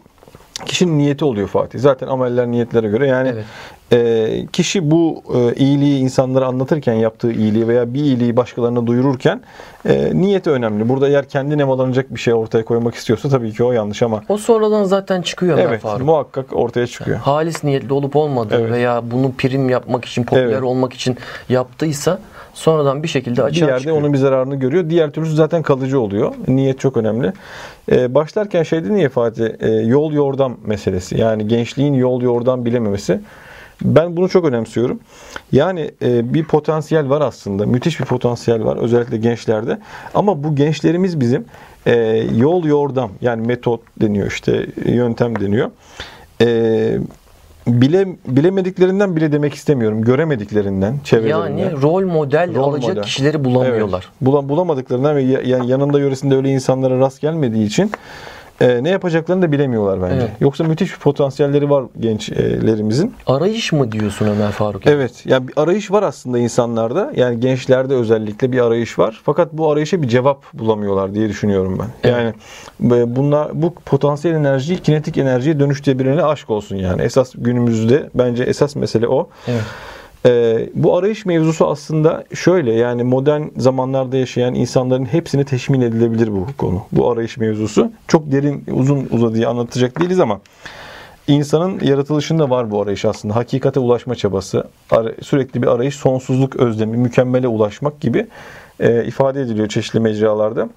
kişinin 0.65 0.99
niyeti 0.99 1.25
oluyor 1.25 1.49
Fatih. 1.49 1.79
Zaten 1.79 2.07
ameller 2.07 2.47
niyetlere 2.47 2.89
göre 2.89 3.07
yani 3.07 3.29
Evet. 3.29 3.45
e, 3.93 4.47
kişi 4.53 4.91
bu 4.91 5.23
e, 5.35 5.55
iyiliği 5.55 5.99
insanlara 5.99 6.47
anlatırken 6.47 6.95
yaptığı 6.95 7.33
iyiliği 7.33 7.69
veya 7.69 7.95
bir 7.95 8.01
iyiliği 8.01 8.37
başkalarına 8.37 8.87
duyururken 8.87 9.41
e, 9.89 10.11
niyeti 10.15 10.51
önemli. 10.51 10.89
Burada 10.89 11.09
eğer 11.09 11.29
kendi 11.29 11.59
nemalanacak 11.59 12.15
bir 12.15 12.21
şey 12.21 12.35
ortaya 12.35 12.65
koymak 12.65 12.95
istiyorsa 12.95 13.29
tabii 13.29 13.53
ki 13.53 13.65
o 13.65 13.73
yanlış 13.73 14.03
ama 14.03 14.23
O 14.29 14.39
sonradan 14.39 14.85
zaten 14.85 15.23
çıkıyor 15.23 15.59
evet 15.59 15.81
Faruk. 15.81 16.07
muhakkak 16.07 16.47
ortaya 16.53 16.87
çıkıyor. 16.87 17.17
Halis 17.19 17.65
niyetli 17.65 17.93
olup 17.93 18.17
olmadığı 18.17 18.61
Evet. 18.61 18.73
veya 18.73 19.11
bunu 19.11 19.33
prim 19.39 19.69
yapmak 19.69 20.05
için, 20.05 20.25
popüler 20.25 20.47
Evet. 20.47 20.63
olmak 20.63 20.93
için 20.93 21.17
yaptıysa 21.49 22.19
sonradan 22.57 23.03
bir 23.03 23.09
şekilde 23.09 23.37
bir 23.37 23.43
açığa 23.43 23.67
yerde 23.67 23.79
çıkıyor. 23.79 23.97
onun 23.97 24.13
bir 24.13 24.19
zararını 24.19 24.57
görüyor. 24.57 24.91
Diğer 24.91 25.11
türlüsü 25.11 25.35
zaten 25.35 25.63
kalıcı 25.63 26.01
oluyor. 26.01 26.35
Niyet 26.49 26.81
çok 26.81 26.97
önemli. 26.97 27.33
Ee, 27.93 28.15
başlarken 28.15 28.63
şey 28.63 28.85
dedin 28.85 28.97
ya 28.97 29.09
Fatih, 29.09 29.47
e, 29.61 29.69
yol 29.69 30.13
yordam 30.13 30.57
meselesi. 30.65 31.21
Yani 31.21 31.49
gençliğin 31.49 31.95
yol 31.95 32.23
yordam 32.23 32.65
bilememesi. 32.65 33.21
Ben 33.83 34.17
bunu 34.17 34.29
çok 34.29 34.45
önemsiyorum. 34.45 35.01
Yani 35.53 35.91
e, 36.03 36.35
bir 36.35 36.45
potansiyel 36.45 37.09
var 37.09 37.21
aslında. 37.21 37.67
Müthiş 37.67 38.01
bir 38.01 38.05
potansiyel 38.05 38.65
var. 38.65 38.77
Özellikle 38.77 39.17
gençlerde. 39.17 39.79
Ama 40.15 40.45
bu 40.45 40.57
gençlerimiz 40.57 41.21
bizim 41.21 41.45
e, 41.87 41.95
yol 42.37 42.65
yordam 42.65 43.11
yani 43.21 43.47
metot 43.47 43.81
deniyor 44.01 44.27
işte 44.27 44.67
yöntem 44.85 45.41
deniyor. 45.41 45.71
E, 46.41 46.99
bile 47.67 48.07
bilemediklerinden 48.29 49.17
bile 49.17 49.33
demek 49.33 49.55
istemiyorum. 49.55 50.03
Göremediklerinden 50.03 50.95
çevrelerinden. 51.05 51.59
Yani 51.59 51.83
rol 51.83 52.05
model 52.07 52.55
Rol 52.55 52.65
alacak 52.65 52.89
model. 52.91 53.03
kişileri 53.03 53.45
bulamıyorlar. 53.45 54.09
Evet. 54.23 54.31
Bula- 54.35 54.49
bulamadıklarından 54.49 55.17
ve 55.17 55.23
ya- 55.23 55.41
yani 55.45 55.71
yanında 55.71 55.99
yöresinde 56.01 56.37
öyle 56.37 56.49
insanlara 56.49 56.99
rast 56.99 57.21
gelmediği 57.21 57.67
için 57.67 57.91
e, 58.61 58.85
ne 58.85 58.91
yapacaklarını 58.91 59.43
da 59.43 59.53
bilemiyorlar 59.53 60.03
bence. 60.03 60.21
Evet. 60.21 60.31
Yoksa 60.41 60.65
müthiş 60.65 60.93
bir 60.93 60.99
potansiyelleri 60.99 61.71
var 61.71 61.85
gençlerimizin. 62.01 63.15
Arayış 63.27 63.73
mı 63.73 63.93
diyorsun 63.93 64.27
Ömer 64.27 64.51
Faruk? 64.51 64.87
Evet. 64.87 65.27
Yani 65.27 65.49
bir 65.49 65.53
arayış 65.57 65.91
var 65.91 66.03
aslında 66.03 66.39
insanlarda. 66.39 67.13
Yani 67.17 67.41
gençlerde 67.41 67.95
özellikle 67.95 68.53
bir 68.53 68.61
arayış 68.61 68.99
var. 68.99 69.21
Fakat 69.25 69.53
bu 69.53 69.71
arayışa 69.71 70.03
bir 70.03 70.09
cevap 70.09 70.53
bulamıyorlar 70.55 71.15
diye 71.15 71.29
düşünüyorum 71.29 71.79
ben. 71.81 72.11
Evet. 72.11 72.35
Yani 72.81 73.17
bunlar 73.17 73.63
bu 73.63 73.75
potansiyel 73.75 74.35
enerjiyi 74.35 74.79
kinetik 74.79 75.19
enerjiye 75.19 75.61
dönüştürebilene 75.61 76.23
aşk 76.23 76.51
olsun 76.51 76.77
yani. 76.77 77.03
Esas 77.03 77.33
günümüzde 77.35 78.11
bence 78.15 78.45
esas 78.45 78.77
mesele 78.77 79.09
o. 79.09 79.29
Evet. 79.49 79.63
Ee, 80.27 80.69
bu 80.75 80.97
arayış 80.97 81.27
mevzusu 81.27 81.67
aslında 81.67 82.25
şöyle 82.35 82.73
yani 82.73 83.05
modern 83.05 83.43
zamanlarda 83.57 84.17
yaşayan 84.17 84.55
insanların 84.55 85.05
hepsine 85.05 85.45
teşmin 85.45 85.81
edilebilir 85.81 86.33
bu 86.33 86.47
konu. 86.59 86.83
Bu 86.93 87.11
arayış 87.11 87.37
mevzusu. 87.37 87.93
Çok 88.09 88.33
derin 88.33 88.65
uzun 88.73 89.09
uzadıya 89.11 89.49
anlatacak 89.51 90.01
değiliz 90.01 90.21
ama 90.21 90.41
insanın 91.29 91.81
yaratılışında 91.81 92.51
var 92.51 92.71
bu 92.71 92.83
arayış 92.83 93.05
aslında. 93.05 93.37
Hakikate 93.37 93.81
ulaşma 93.81 94.15
çabası, 94.15 94.65
sürekli 95.23 95.63
bir 95.63 95.67
arayış, 95.67 95.95
sonsuzluk 95.95 96.57
özlemi, 96.57 96.97
mükemmele 96.97 97.49
ulaşmak 97.49 98.01
gibi 98.01 98.27
e, 98.81 99.05
ifade 99.05 99.41
ediliyor 99.41 99.69
çeşitli 99.69 100.01
mecralarda. 100.01 100.69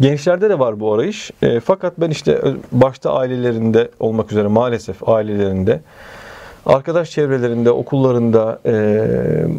Gençlerde 0.00 0.50
de 0.50 0.58
var 0.58 0.80
bu 0.80 0.94
arayış. 0.94 1.30
E, 1.42 1.60
fakat 1.60 2.00
ben 2.00 2.10
işte 2.10 2.32
ö- 2.32 2.56
başta 2.72 3.14
ailelerinde 3.14 3.90
olmak 4.00 4.32
üzere 4.32 4.48
maalesef 4.48 5.08
ailelerinde 5.08 5.80
arkadaş 6.66 7.10
çevrelerinde, 7.10 7.70
okullarında 7.70 8.58
e, 8.66 8.72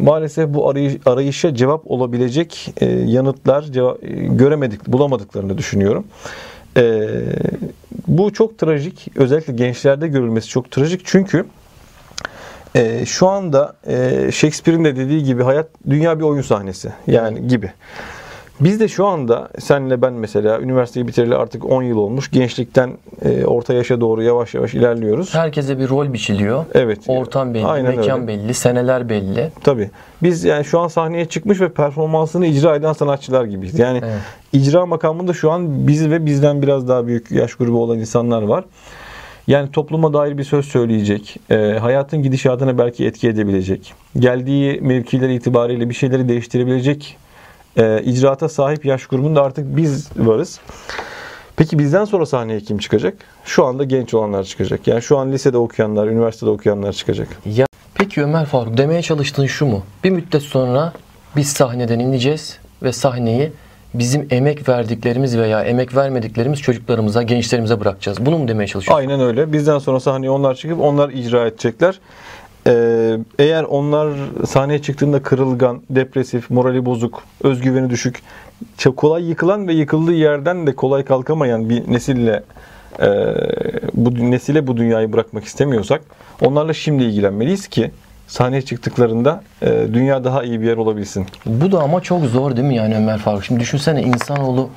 maalesef 0.02 0.54
bu 0.54 0.70
arayış, 0.70 0.94
arayışa 1.06 1.56
cevap 1.56 1.92
olabilecek 1.92 2.74
e, 2.82 2.86
yanıtlar 2.86 3.64
cevap, 3.64 4.04
e, 4.04 4.08
göremedik, 4.12 4.88
bulamadıklarını 4.88 5.58
düşünüyorum. 5.58 6.06
E, 6.78 7.08
bu 8.08 8.34
çok 8.34 8.58
trajik. 8.58 9.08
Özellikle 9.16 9.54
gençlerde 9.54 10.08
görülmesi 10.08 10.48
çok 10.48 10.72
trajik. 10.72 11.02
Çünkü 11.06 11.46
e, 12.76 13.06
şu 13.06 13.28
anda 13.28 13.74
e, 13.88 14.30
Shakespeare'in 14.32 14.86
de 14.86 14.96
dediği 14.96 15.24
gibi 15.24 15.44
hayat 15.44 15.68
dünya 15.90 16.20
bir 16.20 16.24
oyun 16.24 16.42
sahnesi 16.42 16.94
yani 17.08 17.48
gibi. 17.48 17.72
Biz 18.60 18.80
de 18.80 18.88
şu 18.88 19.06
anda 19.06 19.50
senle 19.60 20.02
ben 20.02 20.14
mesela 20.14 20.60
üniversiteyi 20.60 21.08
bitireli 21.08 21.36
artık 21.36 21.66
10 21.66 21.84
yıl 21.84 21.98
olmuş. 21.98 22.32
Gençlikten 22.32 22.92
e, 23.26 23.46
orta 23.46 23.74
yaşa 23.74 24.02
doğru 24.02 24.24
yavaş 24.24 24.54
yavaş 24.54 24.74
ilerliyoruz. 24.74 25.36
Herkese 25.36 25.80
bir 25.80 25.90
rol 25.90 26.14
biçiliyor. 26.14 26.66
Evet. 26.74 27.00
Ortam 27.08 27.54
belli, 27.54 27.66
Aynen 27.66 27.96
mekan 27.96 28.20
öyle. 28.20 28.28
belli, 28.28 28.54
seneler 28.54 29.10
belli. 29.10 29.52
Tabii. 29.64 29.90
Biz 30.24 30.44
yani 30.44 30.66
şu 30.66 30.80
an 30.80 30.88
sahneye 30.88 31.26
çıkmış 31.26 31.62
ve 31.62 31.70
performansını 31.70 32.46
icra 32.46 32.76
eden 32.76 32.94
sanatçılar 32.94 33.46
gibiyiz. 33.46 33.80
Yani 33.80 34.02
Evet. 34.04 34.14
icra 34.54 34.86
makamında 34.86 35.34
şu 35.34 35.52
an 35.52 35.88
biz 35.88 36.10
ve 36.10 36.26
bizden 36.26 36.62
biraz 36.62 36.88
daha 36.88 37.08
büyük 37.08 37.32
yaş 37.32 37.56
grubu 37.56 37.84
olan 37.84 38.00
insanlar 38.00 38.42
var. 38.42 38.64
Yani 39.48 39.72
topluma 39.72 40.14
dair 40.14 40.38
bir 40.38 40.44
söz 40.44 40.66
söyleyecek, 40.66 41.38
e, 41.50 41.56
hayatın 41.82 42.24
gidişatına 42.24 42.78
belki 42.78 43.06
etki 43.06 43.28
edebilecek, 43.30 43.94
geldiği 44.20 44.82
mevkiler 44.82 45.30
itibariyle 45.30 45.90
bir 45.90 45.94
şeyleri 45.94 46.30
değiştirebilecek 46.30 47.18
e, 47.78 48.02
icraata 48.04 48.50
sahip 48.50 48.86
yaş 48.86 49.06
grubunda 49.08 49.44
artık 49.44 49.78
biz 49.78 50.10
varız. 50.18 50.60
Peki 51.56 51.80
bizden 51.80 52.06
sonra 52.06 52.26
sahneye 52.26 52.60
kim 52.60 52.78
çıkacak? 52.78 53.14
Şu 53.46 53.66
anda 53.66 53.84
genç 53.84 54.14
olanlar 54.14 54.44
çıkacak. 54.44 54.88
Yani 54.88 55.02
şu 55.02 55.18
an 55.18 55.32
lisede 55.32 55.58
okuyanlar, 55.58 56.08
üniversitede 56.08 56.50
okuyanlar 56.50 56.94
çıkacak. 56.94 57.28
Ya 57.46 57.66
peki 57.94 58.24
Ömer 58.24 58.46
Faruk 58.46 58.78
demeye 58.78 59.02
çalıştığın 59.02 59.46
şu 59.46 59.66
mu? 59.66 59.84
Bir 60.04 60.10
müddet 60.10 60.42
sonra 60.42 60.94
biz 61.36 61.48
sahneden 61.48 62.00
ineceğiz 62.00 62.58
ve 62.84 62.92
sahneyi 62.92 63.52
bizim 63.94 64.28
emek 64.32 64.70
verdiklerimiz 64.70 65.38
veya 65.38 65.64
emek 65.64 65.96
vermediklerimiz 65.96 66.62
çocuklarımıza, 66.62 67.24
gençlerimize 67.24 67.80
bırakacağız. 67.80 68.26
Bunu 68.26 68.38
mu 68.38 68.48
demeye 68.48 68.68
çalışıyorsun? 68.68 69.10
Aynen 69.10 69.20
öyle. 69.20 69.54
Bizden 69.54 69.78
sonra 69.78 70.00
sahneye 70.00 70.30
onlar 70.30 70.56
çıkıp 70.56 70.82
onlar 70.82 71.10
icra 71.10 71.48
edecekler. 71.48 72.00
Ee, 72.68 73.18
eğer 73.40 73.64
onlar 73.64 74.10
sahneye 74.48 74.82
çıktığında 74.82 75.24
kırılgan, 75.24 75.82
depresif, 75.90 76.50
morali 76.50 76.86
bozuk, 76.86 77.24
özgüveni 77.44 77.90
düşük, 77.90 78.22
çok 78.78 78.98
kolay 78.98 79.30
yıkılan 79.30 79.68
ve 79.68 79.74
yıkıldığı 79.74 80.14
yerden 80.14 80.68
de 80.68 80.76
kolay 80.76 81.06
kalkamayan 81.06 81.70
bir 81.70 81.92
nesille 81.92 82.44
e, 83.00 83.08
bu 83.94 84.32
nesile 84.32 84.68
bu 84.68 84.78
dünyayı 84.78 85.14
bırakmak 85.14 85.44
istemiyorsak 85.44 86.02
onlarla 86.42 86.74
şimdi 86.74 87.04
ilgilenmeliyiz 87.04 87.68
ki 87.68 87.92
sahneye 88.28 88.62
çıktıklarında 88.62 89.44
e, 89.62 89.88
dünya 89.94 90.24
daha 90.24 90.44
iyi 90.44 90.62
bir 90.62 90.68
yer 90.68 90.78
olabilsin. 90.78 91.26
Bu 91.46 91.72
da 91.72 91.80
ama 91.80 92.02
çok 92.02 92.26
zor 92.26 92.56
değil 92.56 92.68
mi 92.68 92.76
yani 92.76 92.96
Ömer 92.96 93.18
Faruk? 93.18 93.44
Şimdi 93.44 93.60
düşünsene 93.60 94.02
insanoğlu 94.02 94.70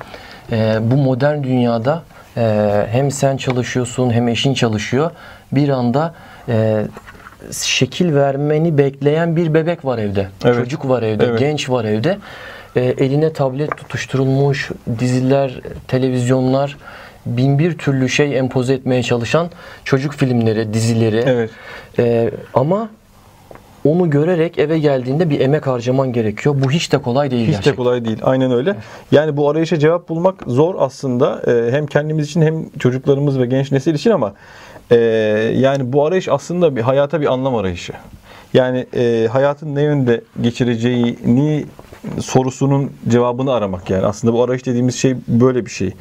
e, 0.51 0.77
bu 0.81 0.95
modern 0.95 1.43
dünyada 1.43 2.03
e, 2.37 2.85
hem 2.91 3.11
sen 3.11 3.37
çalışıyorsun 3.37 4.11
hem 4.11 4.27
eşin 4.27 4.53
çalışıyor. 4.53 5.11
Bir 5.51 5.69
anda 5.69 6.13
e, 6.49 6.85
şekil 7.51 8.15
vermeni 8.15 8.77
bekleyen 8.77 9.35
bir 9.35 9.53
bebek 9.53 9.85
var 9.85 9.97
evde. 9.97 10.27
Evet. 10.45 10.55
Çocuk 10.55 10.89
var 10.89 11.03
evde, 11.03 11.25
Evet. 11.25 11.39
genç 11.39 11.69
var 11.69 11.85
evde. 11.85 12.17
E, 12.75 12.81
eline 12.81 13.33
tablet 13.33 13.77
tutuşturulmuş, 13.77 14.71
diziler, 14.99 15.61
televizyonlar, 15.87 16.77
bin 17.25 17.59
bir 17.59 17.77
türlü 17.77 18.09
şey 18.09 18.37
empoze 18.37 18.73
etmeye 18.73 19.03
çalışan 19.03 19.49
çocuk 19.83 20.13
filmleri, 20.13 20.73
dizileri. 20.73 21.23
Evet. 21.27 21.49
E, 21.99 22.31
ama 22.53 22.89
onu 23.85 24.09
görerek 24.09 24.57
eve 24.59 24.79
geldiğinde 24.79 25.29
bir 25.29 25.39
emek 25.39 25.67
harcaman 25.67 26.13
gerekiyor. 26.13 26.55
Bu 26.63 26.71
hiç 26.71 26.91
de 26.91 26.97
kolay 26.97 27.31
değil 27.31 27.41
Hiç 27.41 27.47
de 27.47 27.51
gerçekten. 27.51 27.75
kolay 27.83 28.05
değil. 28.05 28.17
Aynen 28.23 28.51
öyle. 28.51 28.75
Yani 29.11 29.37
bu 29.37 29.49
arayışa 29.49 29.79
cevap 29.79 30.09
bulmak 30.09 30.35
zor 30.47 30.75
aslında. 30.79 31.41
Ee, 31.47 31.71
hem 31.71 31.87
kendimiz 31.87 32.25
için 32.25 32.41
hem 32.41 32.69
çocuklarımız 32.79 33.39
ve 33.39 33.45
genç 33.45 33.71
nesil 33.71 33.93
için 33.93 34.11
ama 34.11 34.33
e, 34.91 34.95
yani 35.55 35.93
bu 35.93 36.05
arayış 36.05 36.27
aslında 36.27 36.75
bir 36.75 36.81
hayata 36.81 37.21
bir 37.21 37.33
anlam 37.33 37.55
arayışı. 37.55 37.93
Yani 38.53 38.85
e, 38.95 39.27
hayatın 39.31 39.75
ne 39.75 39.81
yönde 39.81 40.21
geçireceğini 40.41 41.65
sorusunun 42.19 42.91
cevabını 43.09 43.53
aramak 43.53 43.89
yani. 43.89 44.05
Aslında 44.05 44.33
bu 44.33 44.43
arayış 44.43 44.65
dediğimiz 44.65 44.95
şey 44.95 45.15
böyle 45.27 45.65
bir 45.65 45.71
şey. 45.71 45.93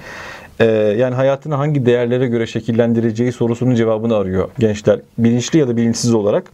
Ee, 0.60 0.64
yani 0.98 1.14
hayatını 1.14 1.54
hangi 1.54 1.86
değerlere 1.86 2.26
göre 2.26 2.46
şekillendireceği 2.46 3.32
sorusunun 3.32 3.74
cevabını 3.74 4.16
arıyor 4.16 4.48
gençler. 4.58 5.00
Bilinçli 5.18 5.58
ya 5.58 5.68
da 5.68 5.76
bilinçsiz 5.76 6.14
olarak. 6.14 6.50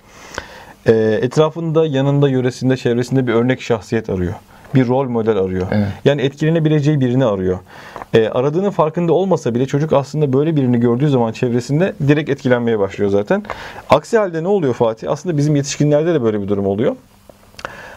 Ee, 0.86 1.18
etrafında, 1.22 1.86
yanında, 1.86 2.28
yöresinde, 2.28 2.76
çevresinde 2.76 3.26
bir 3.26 3.32
örnek 3.32 3.62
şahsiyet 3.62 4.10
arıyor. 4.10 4.34
Bir 4.74 4.88
rol 4.88 5.08
model 5.08 5.36
arıyor. 5.36 5.66
Evet. 5.70 5.88
Yani 6.04 6.22
etkilenebileceği 6.22 7.00
birini 7.00 7.24
arıyor. 7.24 7.58
Ee, 8.14 8.28
aradığının 8.28 8.70
farkında 8.70 9.12
olmasa 9.12 9.54
bile 9.54 9.66
çocuk 9.66 9.92
aslında 9.92 10.32
böyle 10.32 10.56
birini 10.56 10.80
gördüğü 10.80 11.08
zaman 11.08 11.32
çevresinde 11.32 11.92
direkt 12.08 12.30
etkilenmeye 12.30 12.78
başlıyor 12.78 13.10
zaten. 13.10 13.42
Aksi 13.90 14.18
halde 14.18 14.42
ne 14.42 14.48
oluyor 14.48 14.74
Fatih? 14.74 15.10
Aslında 15.10 15.36
bizim 15.36 15.56
yetişkinlerde 15.56 16.14
de 16.14 16.22
böyle 16.22 16.42
bir 16.42 16.48
durum 16.48 16.66
oluyor. 16.66 16.96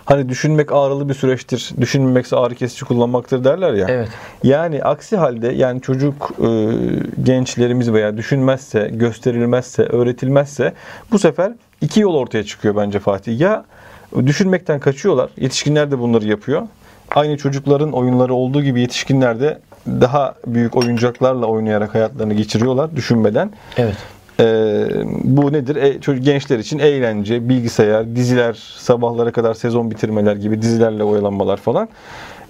Hani 0.06 0.30
düşünmek 0.30 0.72
ağrılı 0.72 1.10
bir 1.10 1.14
süreçtir, 1.14 1.72
düşünmemekse 1.82 2.36
ağrı 2.36 2.56
kesici 2.56 2.86
kullanmaktır 2.86 3.44
derler 3.44 3.74
ya. 3.74 3.88
Evet. 3.90 4.10
Yani 4.44 4.84
aksi 4.84 5.18
halde 5.18 5.48
yani 5.48 5.82
çocuk 5.82 6.32
e, 6.40 6.48
gençlerimiz 7.24 7.94
veya 7.94 8.18
düşünmezse, 8.18 8.90
gösterilmezse, 8.94 9.84
öğretilmezse 9.84 10.74
bu 11.12 11.20
sefer 11.20 11.52
iki 11.82 12.00
yol 12.00 12.16
ortaya 12.16 12.44
çıkıyor 12.44 12.76
bence 12.76 13.00
Fatih. 13.00 13.40
Ya 13.40 13.66
düşünmekten 14.26 14.80
kaçıyorlar. 14.80 15.30
Yetişkinler 15.38 15.92
de 15.92 16.00
bunları 16.00 16.28
yapıyor. 16.28 16.62
Aynı 17.16 17.38
çocukların 17.38 17.92
oyunları 17.92 18.34
olduğu 18.34 18.64
gibi 18.64 18.82
yetişkinler 18.82 19.40
de 19.40 19.60
daha 19.88 20.36
büyük 20.48 20.76
oyuncaklarla 20.76 21.46
oynayarak 21.46 21.96
hayatlarını 21.96 22.34
geçiriyorlar 22.34 22.96
düşünmeden. 22.96 23.52
Evet. 23.78 23.96
Ee, 24.40 24.88
bu 25.24 25.54
nedir? 25.54 25.76
E, 25.76 26.02
çocuk 26.02 26.26
gençler 26.26 26.60
için 26.60 26.80
eğlence, 26.80 27.50
bilgisayar, 27.50 28.16
diziler, 28.16 28.54
sabahlara 28.78 29.32
kadar 29.32 29.54
sezon 29.54 29.92
bitirmeler 29.92 30.36
gibi 30.36 30.62
dizilerle 30.62 31.04
oyalanmalar 31.04 31.58
falan. 31.58 31.90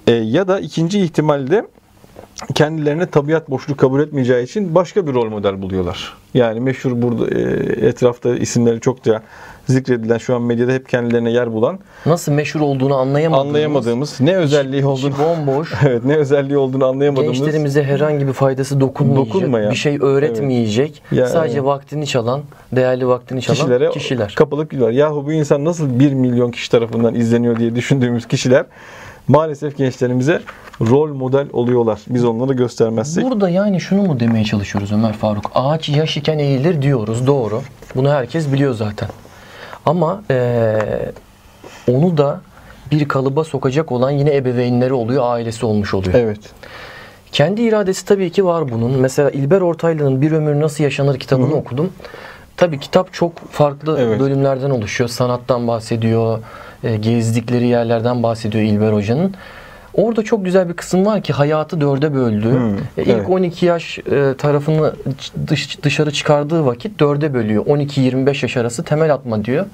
Ee, 0.08 0.12
ya 0.12 0.48
da 0.48 0.60
ikinci 0.60 1.00
ihtimalde 1.00 1.66
kendilerine 2.56 3.06
tabiat 3.06 3.50
boşluk 3.50 3.78
kabul 3.78 4.00
etmeyeceği 4.00 4.44
için 4.44 4.76
başka 4.76 5.08
bir 5.08 5.14
rol 5.14 5.30
model 5.30 5.62
buluyorlar. 5.62 6.14
Yani 6.34 6.60
meşhur 6.60 7.02
burada 7.02 7.40
e, 7.40 7.42
etrafta 7.88 8.36
isimleri 8.36 8.80
çokça 8.80 9.22
zikredilen 9.68 10.18
şu 10.18 10.36
an 10.36 10.42
medyada 10.42 10.72
hep 10.72 10.90
kendilerine 10.90 11.32
yer 11.32 11.54
bulan 11.54 11.80
Nasıl 12.06 12.32
meşhur 12.32 12.60
olduğunu 12.62 12.96
anlayamadığımız, 12.96 13.48
anlayamadığımız 13.48 14.22
ne 14.22 14.36
özelliği 14.36 14.86
olduğunu 14.86 15.14
bomboş, 15.20 15.74
evet 15.86 16.06
ne 16.06 16.16
özelliği 16.16 16.58
olduğunu 16.58 16.86
anlayamadığımız 16.86 17.40
gençlerimize 17.40 17.84
herhangi 17.84 18.28
bir 18.28 18.34
faydası 18.34 18.80
dokunmayacak, 18.82 19.34
Dokunmayan, 19.36 19.72
bir 19.72 19.76
şey 19.76 19.98
öğretmeyecek, 20.02 21.04
Ya, 21.12 21.28
sadece 21.28 21.54
evet. 21.54 21.66
vaktini 21.66 22.08
çalan, 22.08 22.42
değerli 22.72 23.08
vaktini 23.08 23.42
çalan 23.42 23.56
kişilere 23.56 23.90
kişiler. 23.90 24.34
kapılıp 24.36 24.72
gidiyorlar. 24.72 24.96
Yahu 24.96 25.26
bu 25.26 25.32
insan 25.32 25.66
nasıl 25.66 26.00
1 26.00 26.14
milyon 26.14 26.52
kişi 26.52 26.72
tarafından 26.72 27.16
izleniyor 27.16 27.60
diye 27.60 27.76
düşündüğümüz 27.76 28.28
kişiler 28.28 28.66
maalesef 29.28 29.78
gençlerimize 29.78 30.42
rol 30.82 31.14
model 31.14 31.48
oluyorlar. 31.54 32.00
Biz 32.10 32.26
onları 32.26 32.54
göstermezsek. 32.54 33.24
Burada 33.24 33.50
yani 33.50 33.82
şunu 33.82 34.02
mu 34.02 34.20
demeye 34.20 34.46
çalışıyoruz 34.46 34.92
Ömer 34.92 35.14
Faruk? 35.14 35.52
Ağaç 35.56 35.90
yaş 35.90 36.18
iken 36.18 36.40
eğilir 36.40 36.82
diyoruz. 36.82 37.28
Doğru. 37.28 37.62
Bunu 37.96 38.10
herkes 38.12 38.54
biliyor 38.54 38.74
zaten. 38.74 39.10
Ama 39.88 40.24
eee, 40.30 41.12
onu 41.92 42.18
da 42.18 42.42
bir 42.92 43.08
kalıba 43.08 43.44
sokacak 43.44 43.92
olan 43.92 44.12
yine 44.12 44.36
ebeveynleri 44.36 44.94
oluyor, 44.94 45.24
ailesi 45.26 45.66
olmuş 45.66 45.94
oluyor. 45.94 46.14
Evet. 46.14 46.40
Kendi 47.32 47.62
iradesi 47.62 48.06
tabii 48.06 48.30
ki 48.32 48.46
var 48.46 48.72
bunun. 48.72 48.92
Mesela 48.92 49.30
İlber 49.30 49.62
Ortaylı'nın 49.62 50.22
Bir 50.22 50.32
Ömür 50.32 50.62
Nasıl 50.62 50.84
Yaşanır 50.84 51.20
kitabını 51.20 51.54
okudum. 51.56 51.94
Tabii 52.58 52.80
kitap 52.80 53.14
çok 53.14 53.38
farklı 53.52 53.98
Evet. 54.00 54.20
bölümlerden 54.20 54.70
oluşuyor. 54.70 55.10
Sanattan 55.10 55.68
bahsediyor, 55.68 56.40
e, 56.84 56.98
gezdikleri 56.98 57.68
yerlerden 57.68 58.24
bahsediyor 58.24 58.64
İlber 58.64 58.94
Hoca'nın. 58.94 59.34
Orada 59.98 60.24
çok 60.24 60.46
güzel 60.46 60.70
bir 60.70 60.74
kısım 60.74 61.06
var 61.06 61.22
ki 61.22 61.34
hayatı 61.34 61.82
dörde 61.82 62.14
böldü. 62.14 62.52
Hmm, 62.52 62.76
İlk 62.98 63.08
evet. 63.08 63.30
12 63.30 63.66
yaş 63.66 64.00
e, 64.00 64.34
tarafını 64.38 64.94
dış, 65.48 65.84
dışarı 65.84 66.12
çıkardığı 66.12 66.66
vakit 66.66 67.00
dörde 67.00 67.34
bölüyor. 67.34 67.66
12-25 67.66 68.28
yaş 68.46 68.58
arası 68.58 68.84
temel 68.84 69.14
atma 69.14 69.46
diyor. 69.46 69.66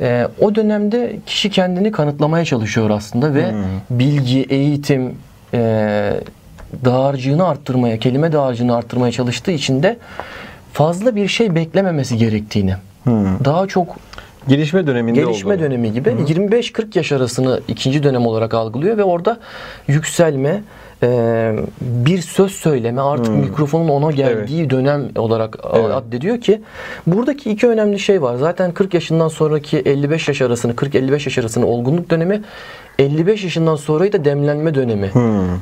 E, 0.00 0.28
o 0.40 0.54
dönemde 0.54 1.16
kişi 1.26 1.50
kendini 1.50 1.92
kanıtlamaya 1.92 2.44
çalışıyor 2.44 2.90
aslında 2.90 3.34
ve 3.34 3.52
Hmm. 3.52 3.58
bilgi, 3.90 4.42
eğitim, 4.42 5.14
e, 5.54 5.60
dağarcığını 6.84 7.48
arttırmaya, 7.48 7.98
kelime 7.98 8.32
dağarcığını 8.32 8.76
arttırmaya 8.76 9.12
çalıştığı 9.12 9.50
için 9.50 9.82
de 9.82 9.96
fazla 10.72 11.16
bir 11.16 11.28
şey 11.28 11.54
beklememesi 11.54 12.16
gerektiğini, 12.16 12.74
Hmm. 13.04 13.44
daha 13.44 13.66
çok 13.66 13.96
Gelişme 14.48 14.86
döneminde 14.86 15.20
gelişme 15.20 15.54
olduğunu. 15.54 15.64
dönemi 15.64 15.92
gibi 15.92 16.08
25-40 16.08 16.98
yaş 16.98 17.12
arasını 17.12 17.60
ikinci 17.68 18.02
dönem 18.02 18.26
olarak 18.26 18.54
algılıyor 18.54 18.96
ve 18.96 19.04
orada 19.04 19.38
yükselme, 19.88 20.62
e, 21.02 21.52
bir 21.80 22.20
söz 22.22 22.52
söyleme 22.52 23.00
artık 23.00 23.34
mikrofonun 23.34 23.88
ona 23.88 24.10
geldiği 24.10 24.70
dönem 24.70 25.08
olarak 25.16 25.58
Evet. 25.74 25.90
addediyor 25.90 26.40
ki 26.40 26.60
buradaki 27.06 27.50
iki 27.50 27.68
önemli 27.68 27.98
şey 27.98 28.22
var. 28.22 28.36
Zaten 28.36 28.72
40 28.72 28.94
yaşından 28.94 29.28
sonraki 29.28 29.78
55 29.78 30.28
yaş 30.28 30.42
arasını 30.42 30.72
40-55 30.72 31.12
yaş 31.12 31.38
arasını 31.38 31.66
olgunluk 31.66 32.10
dönemi 32.10 32.42
55 32.98 33.44
yaşından 33.44 33.76
sonrayı 33.76 34.12
da 34.12 34.24
demlenme 34.24 34.74
dönemi 34.74 35.10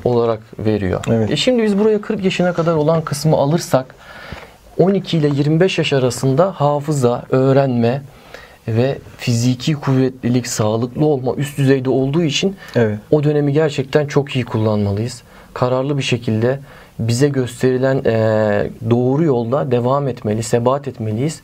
olarak 0.05 0.41
veriyor. 0.59 1.01
Evet. 1.11 1.31
E 1.31 1.37
şimdi 1.37 1.63
biz 1.63 1.79
buraya 1.79 2.01
40 2.01 2.25
yaşına 2.25 2.53
kadar 2.53 2.75
olan 2.75 3.03
kısmı 3.03 3.37
alırsak 3.37 3.95
12 4.79 5.19
ile 5.19 5.29
25 5.29 5.79
yaş 5.79 5.93
arasında 5.93 6.53
hafıza, 6.53 7.23
öğrenme 7.31 8.03
ve 8.69 8.99
fiziki 9.19 9.73
kuvvetlilik, 9.75 10.47
sağlıklı 10.47 11.07
olma 11.07 11.35
üst 11.35 11.59
düzeyde 11.59 11.91
olduğu 11.91 12.23
için 12.23 12.57
Evet. 12.77 12.99
o 13.11 13.25
dönemi 13.25 13.53
gerçekten 13.53 14.07
çok 14.07 14.37
iyi 14.37 14.45
kullanmalıyız. 14.45 15.23
Kararlı 15.55 15.99
bir 15.99 16.03
şekilde 16.03 16.61
bize 16.99 17.29
gösterilen 17.29 18.03
eee, 18.05 18.71
doğru 18.91 19.25
yolda 19.25 19.71
devam 19.71 20.09
etmeli, 20.09 20.43
sebat 20.43 20.89
etmeliyiz. 20.89 21.41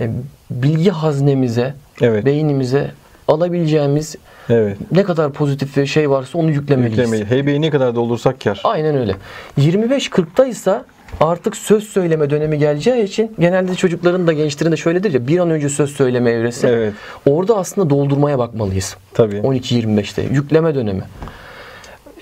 E, 0.00 0.10
bilgi 0.50 0.90
haznemize, 0.90 1.74
Evet. 2.00 2.24
beynimize 2.24 2.90
alabileceğimiz 3.28 4.16
Evet. 4.50 4.78
ne 4.92 5.02
kadar 5.02 5.32
pozitif 5.32 5.76
bir 5.76 5.86
şey 5.86 6.10
varsa 6.10 6.38
onu 6.38 6.50
yüklemeliyiz. 6.50 6.98
Yüklemeyi. 6.98 7.24
Heybeyi 7.24 7.60
ne 7.62 7.70
kadar 7.70 7.94
doldursak 7.94 8.40
kar. 8.40 8.60
Aynen 8.64 8.96
öyle. 8.96 9.14
25-40'ta 9.58 10.46
ise 10.46 10.82
artık 11.20 11.56
söz 11.56 11.84
söyleme 11.84 12.30
dönemi 12.30 12.58
geleceği 12.58 13.02
için 13.04 13.34
genelde 13.38 13.74
çocukların 13.74 14.26
da 14.26 14.32
gençlerin 14.32 14.72
de 14.72 14.76
şöyledir 14.76 15.12
ya 15.12 15.26
bir 15.26 15.38
an 15.38 15.50
önce 15.50 15.68
söz 15.68 15.90
söyleme 15.90 16.30
evresi. 16.30 16.66
Evet. 16.66 16.92
Orada 17.26 17.56
aslında 17.56 17.90
doldurmaya 17.90 18.38
bakmalıyız. 18.38 18.96
Tabii. 19.14 19.36
12-25'te 19.36 20.22
yükleme 20.22 20.74
dönemi. 20.74 21.02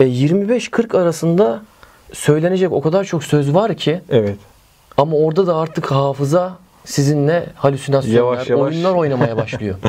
E, 0.00 0.04
25-40 0.04 0.98
arasında 0.98 1.62
söylenecek 2.12 2.72
o 2.72 2.80
kadar 2.80 3.04
çok 3.04 3.24
söz 3.24 3.54
var 3.54 3.74
ki 3.74 4.00
Evet. 4.10 4.36
ama 4.96 5.16
orada 5.16 5.46
da 5.46 5.56
artık 5.56 5.90
hafıza 5.90 6.58
sizinle 6.84 7.46
halüsinasyonlar, 7.54 8.16
Yavaş 8.32 8.50
yavaş. 8.50 8.62
oyunlar 8.72 8.92
oynamaya 8.94 9.36
başlıyor. 9.36 9.74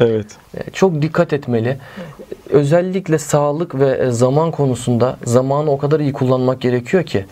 Evet. 0.00 0.26
E, 0.56 0.70
Çok 0.70 1.02
dikkat 1.02 1.32
etmeli. 1.32 1.76
Özellikle 2.50 3.18
sağlık 3.18 3.74
ve 3.74 3.90
e, 4.06 4.10
zaman 4.10 4.50
konusunda 4.50 5.16
zamanı 5.24 5.70
o 5.70 5.78
kadar 5.78 6.00
iyi 6.00 6.12
kullanmak 6.12 6.60
gerekiyor 6.60 7.02
ki 7.02 7.26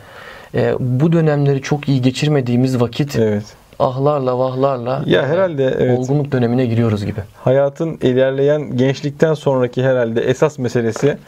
e, 0.55 0.75
bu 0.81 1.13
dönemleri 1.13 1.63
çok 1.63 1.89
iyi 1.89 2.03
geçirmediğimiz 2.03 2.81
vakit 2.81 3.17
Evet. 3.17 3.45
ahlarla 3.79 4.39
vahlarla 4.39 5.03
Ya 5.07 5.27
herhalde 5.27 5.77
evet. 5.81 5.99
olgunluk 5.99 6.33
dönemine 6.33 6.67
giriyoruz 6.67 7.05
gibi. 7.05 7.21
hayatın 7.45 7.99
ilerleyen 8.03 8.77
gençlikten 8.77 9.35
sonraki 9.35 9.83
herhalde 9.83 10.21
esas 10.21 10.59
meselesi 10.59 11.19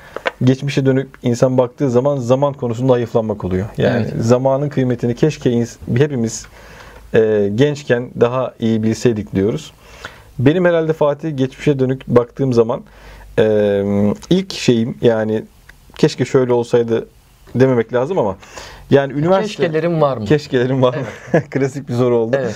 geçmişe 0.44 0.86
dönüp 0.86 1.08
insan 1.22 1.58
baktığı 1.58 1.90
zaman 1.90 2.16
zaman 2.16 2.52
konusunda 2.52 2.92
hayıflanmak 2.92 3.44
oluyor. 3.44 3.66
Yani 3.76 4.06
Evet. 4.12 4.24
zamanın 4.24 4.68
kıymetini 4.68 5.14
keşke 5.14 5.64
hepimiz 5.96 6.46
e, 7.14 7.50
gençken 7.54 8.10
daha 8.20 8.52
iyi 8.60 8.82
bilseydik 8.82 9.34
diyoruz. 9.34 9.72
Benim 10.38 10.64
herhalde 10.64 10.92
Fatih 10.92 11.36
geçmişe 11.36 11.78
dönük 11.78 12.06
baktığım 12.08 12.52
zaman 12.52 12.80
e, 13.38 13.44
ilk 14.30 14.52
şeyim 14.52 14.94
yani 15.02 15.44
keşke 15.98 16.24
şöyle 16.24 16.52
olsaydı 16.52 17.06
dememek 17.54 17.92
lazım 17.92 18.18
ama 18.18 18.36
yani 18.90 19.12
üniversite 19.12 19.62
Keşkelerim 19.62 20.00
var 20.00 20.16
mı? 20.16 20.24
keşkelerim 20.24 20.82
var. 20.82 20.96
Klasik 21.50 21.88
bir 21.88 21.94
soru 21.94 22.16
oldu. 22.16 22.36
Evet. 22.40 22.54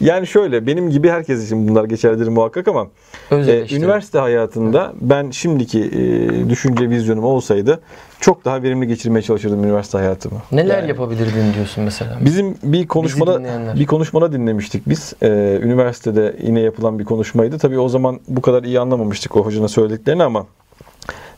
Yani 0.00 0.26
şöyle 0.26 0.66
benim 0.66 0.90
gibi 0.90 1.08
herkes 1.08 1.46
için 1.46 1.68
bunlar 1.68 1.84
geçerlidir 1.84 2.28
muhakkak 2.28 2.68
ama 2.68 2.86
eleştiri. 3.30 3.78
üniversite 3.78 4.18
hayatında 4.18 4.92
ben 5.00 5.30
şimdiki 5.30 5.80
e, 5.84 6.48
düşünce 6.50 6.90
vizyonum 6.90 7.24
olsaydı 7.24 7.80
çok 8.20 8.44
daha 8.44 8.62
verimli 8.62 8.86
geçirmeye 8.86 9.22
çalışırdım 9.22 9.64
üniversite 9.64 9.98
hayatımı. 9.98 10.36
Neler 10.52 10.78
Yani 10.78 10.88
yapabilirdin 10.88 11.54
diyorsun 11.54 11.84
mesela? 11.84 12.18
Bizim 12.20 12.56
bir 12.62 12.86
konuşmada 12.88 13.40
bir 13.76 13.86
konuşmada 13.86 14.32
dinlemiştik 14.32 14.88
biz. 14.88 15.12
Ee, 15.22 15.58
üniversitede 15.62 16.36
yine 16.42 16.60
yapılan 16.60 16.98
bir 16.98 17.04
konuşmaydı. 17.04 17.58
Tabii 17.58 17.78
o 17.78 17.88
zaman 17.88 18.20
bu 18.28 18.42
kadar 18.42 18.62
iyi 18.62 18.80
anlamamıştık 18.80 19.36
o 19.36 19.44
hocanın 19.44 19.66
söylediklerini 19.66 20.22
ama 20.22 20.46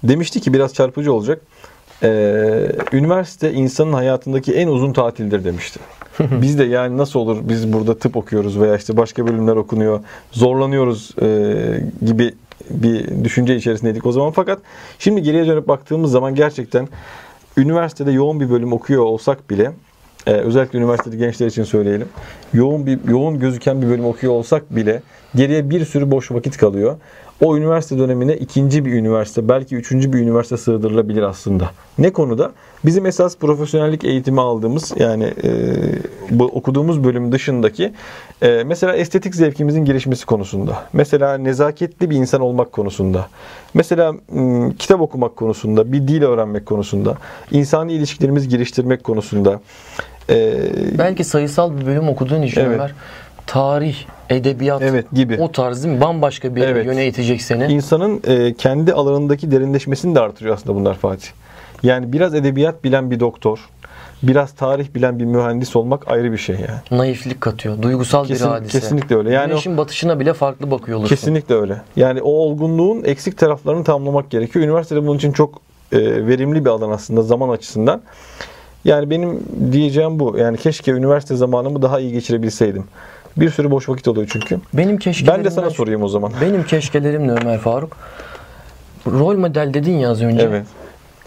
demişti 0.02 0.40
ki 0.40 0.52
biraz 0.52 0.75
çarpıcı 0.75 1.12
olacak. 1.12 1.40
Ee, 2.04 2.68
üniversite 2.92 3.52
insanın 3.52 3.92
hayatındaki 3.92 4.54
en 4.54 4.68
uzun 4.68 4.92
tatildir 4.92 5.44
demişti. 5.44 5.80
biz 6.21 6.59
de 6.59 6.64
yani 6.64 6.99
nasıl 6.99 7.21
olur 7.21 7.38
biz 7.42 7.73
burada 7.73 7.99
tıp 7.99 8.16
okuyoruz 8.16 8.61
veya 8.61 8.76
işte 8.76 8.97
başka 8.97 9.26
bölümler 9.26 9.56
okunuyor 9.56 10.00
zorlanıyoruz 10.32 11.11
e, 11.23 11.56
gibi 12.06 12.35
bir 12.71 13.25
düşünce 13.25 13.56
içerisindeydik 13.56 14.06
o 14.06 14.12
zaman 14.12 14.30
fakat 14.30 14.59
şimdi 14.99 15.23
geriye 15.23 15.47
dönüp 15.47 15.68
baktığımız 15.68 16.11
zaman 16.11 16.35
gerçekten 16.35 16.88
üniversitede 17.56 18.12
yoğun 18.12 18.40
bir 18.40 18.50
bölüm 18.50 18.73
okuyor 18.73 19.04
olsak 19.04 19.50
bile 19.50 19.73
e, 20.26 20.32
özellikle 20.32 20.78
üniversitede 20.78 21.16
gençler 21.16 21.47
için 21.47 21.64
söyleyelim. 21.64 22.09
Yoğun 22.52 22.87
bir 22.87 22.99
yoğun 23.09 23.38
gözüken 23.38 23.82
bir 23.82 23.88
bölüm 23.88 24.04
okuyor 24.04 24.32
olsak 24.32 24.76
bile 24.76 25.02
geriye 25.34 25.70
bir 25.70 25.84
sürü 25.84 26.10
boş 26.10 26.30
vakit 26.30 26.56
kalıyor. 26.56 26.96
O 27.40 27.56
üniversite 27.56 27.98
dönemine 27.98 28.36
ikinci 28.36 28.84
bir 28.84 28.92
üniversite, 28.92 29.48
belki 29.48 29.76
üçüncü 29.76 30.12
bir 30.12 30.18
üniversite 30.18 30.56
sığdırılabilir 30.56 31.22
aslında. 31.22 31.70
Ne 31.98 32.12
konuda? 32.12 32.52
Bizim 32.84 33.06
esas 33.06 33.36
profesyonellik 33.36 34.04
eğitimi 34.04 34.40
aldığımız 34.40 34.92
yani 34.96 35.24
e, 35.44 35.50
bu 36.30 36.44
okuduğumuz 36.44 37.04
bölüm 37.04 37.32
dışındaki 37.32 37.92
e, 38.42 38.62
mesela 38.66 38.94
estetik 38.94 39.35
zevkimizin 39.35 39.85
gelişmesi 39.85 40.26
konusunda. 40.26 40.85
Mesela 40.92 41.38
nezaketli 41.38 42.11
bir 42.11 42.16
insan 42.16 42.40
olmak 42.40 42.72
konusunda. 42.72 43.26
Mesela 43.74 44.12
m, 44.33 44.72
kitap 44.78 45.00
okumak 45.00 45.37
konusunda, 45.37 45.92
bir 45.92 46.09
dil 46.09 46.22
öğrenmek 46.22 46.66
konusunda, 46.66 47.16
insani 47.50 47.92
ilişkilerimizi 47.92 48.48
geliştirmek 48.48 49.04
konusunda. 49.04 49.61
E, 50.30 50.54
Belki 50.98 51.24
sayısal 51.24 51.80
bir 51.80 51.87
bölüm 51.87 52.09
okuduğun 52.09 52.42
için 52.42 52.61
Evet. 52.61 52.74
Ömer, 52.74 52.94
tarih, 53.46 53.96
edebiyat 54.37 54.83
Evet, 54.83 55.07
gibi. 55.12 55.37
o 55.40 55.53
tarz 55.53 55.85
değil 55.85 55.95
mi? 55.95 56.01
Bambaşka 56.01 56.57
bir 56.57 56.62
Evet. 56.62 56.87
yöne 56.87 57.07
itecek 57.07 57.42
seni. 57.42 57.73
insanın 57.73 58.21
e, 58.27 58.55
kendi 58.55 58.92
alanındaki 58.92 59.51
derinleşmesini 59.51 60.14
de 60.14 60.21
artırıyor 60.21 60.55
aslında 60.55 60.75
bunlar 60.79 60.95
Fatih. 60.95 61.29
Yani 61.83 62.12
biraz 62.12 62.35
edebiyat 62.35 62.85
bilen 62.85 63.11
bir 63.11 63.21
doktor, 63.21 63.59
biraz 64.23 64.53
tarih 64.53 64.95
bilen 64.95 65.18
bir 65.18 65.25
mühendis 65.25 65.77
olmak 65.77 66.09
ayrı 66.11 66.33
bir 66.33 66.37
şey 66.38 66.57
yani. 66.57 67.01
Naiflik 67.01 67.40
katıyor. 67.40 67.83
Duygusal 67.83 68.27
Kesin- 68.27 68.47
bir 68.47 68.51
hadise. 68.51 68.81
kesinlikle 68.81 69.16
öyle. 69.16 69.33
Yani 69.33 69.45
o- 69.45 69.49
Güneşin 69.49 69.77
batışına 69.77 70.21
bile 70.21 70.33
farklı 70.35 70.71
bakıyor 70.71 70.99
olursun. 70.99 71.16
Kesinlikle 71.16 71.55
öyle. 71.55 71.83
Yani 71.97 72.23
o 72.23 72.31
olgunluğun 72.31 73.05
eksik 73.05 73.38
taraflarını 73.38 73.85
tamamlamak 73.85 74.31
gerekiyor. 74.31 74.64
Üniversitede 74.64 75.07
bunun 75.07 75.16
için 75.16 75.33
çok 75.33 75.61
e, 75.92 75.99
verimli 76.27 76.64
bir 76.64 76.71
alan 76.71 76.90
aslında 76.90 77.23
zaman 77.23 77.49
açısından. 77.49 78.03
Yani 78.85 79.11
benim 79.11 79.40
diyeceğim 79.73 80.18
bu. 80.18 80.38
Yani 80.38 80.57
keşke 80.57 80.90
üniversite 80.92 81.37
zamanımı 81.37 81.83
daha 81.83 82.01
iyi 82.01 82.12
geçirebilseydim. 82.12 82.85
Bir 83.37 83.51
sürü 83.51 83.71
boş 83.71 83.88
vakit 83.88 84.09
oluyor 84.09 84.29
çünkü. 84.33 84.59
Benim 84.75 84.99
keşkelerimden... 84.99 85.38
Ben 85.38 85.51
de 85.51 85.55
sana 85.55 85.71
sorayım 85.71 86.03
o 86.03 86.09
zaman. 86.09 86.33
Benim 86.40 86.62
keşkelerim 86.64 87.29
ne 87.29 87.33
Ömer 87.33 87.59
Faruk? 87.59 87.97
Rol 89.07 89.37
model 89.38 89.75
dedin 89.75 89.97
ya 89.99 90.11
az 90.11 90.23
önce. 90.23 90.42
Evet. 90.42 90.66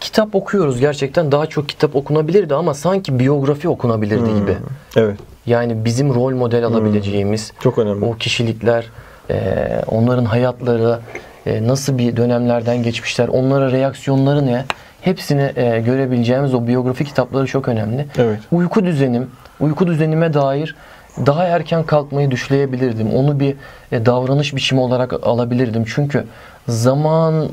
Kitap 0.02 0.36
okuyoruz 0.36 0.80
gerçekten. 0.80 1.32
Daha 1.32 1.46
çok 1.46 1.70
kitap 1.70 1.96
okunabilirdi 1.96 2.56
ama 2.56 2.74
sanki 2.74 3.20
biyografi 3.20 3.70
okunabilirdi 3.70 4.30
Hmm. 4.30 4.39
gibi. 4.39 4.56
Evet. 4.96 5.18
Yani 5.46 5.86
bizim 5.86 6.15
rol 6.15 6.34
model 6.34 6.63
alabileceğimiz 6.65 7.52
Çok 7.60 7.78
önemli. 7.78 8.06
o 8.06 8.13
kişilikler, 8.13 8.86
e, 9.30 9.36
onların 9.88 10.26
hayatları 10.26 11.00
e, 11.46 11.68
nasıl 11.68 11.98
bir 11.98 12.18
dönemlerden 12.18 12.84
geçmişler, 12.84 13.28
onlara 13.28 13.72
reaksiyonları 13.72 14.46
ne? 14.46 14.65
Hepsini 15.02 15.52
e, 15.56 15.80
görebileceğimiz 15.82 16.54
o 16.54 16.68
biyografi 16.68 17.06
kitapları 17.06 17.46
çok 17.48 17.68
önemli. 17.68 18.06
Evet. 18.18 18.39
Uyku 18.52 18.86
düzenim, 18.86 19.28
uyku 19.60 19.88
düzenime 19.88 20.34
dair 20.34 20.76
daha 21.25 21.43
erken 21.43 21.84
kalkmayı 21.84 22.32
düşleyebilirdim. 22.32 23.13
Onu 23.13 23.39
bir 23.39 23.56
e, 23.91 24.06
davranış 24.06 24.56
biçimi 24.56 24.82
olarak 24.82 25.13
alabilirdim. 25.23 25.86
Çünkü 25.88 26.25
zaman 26.67 27.49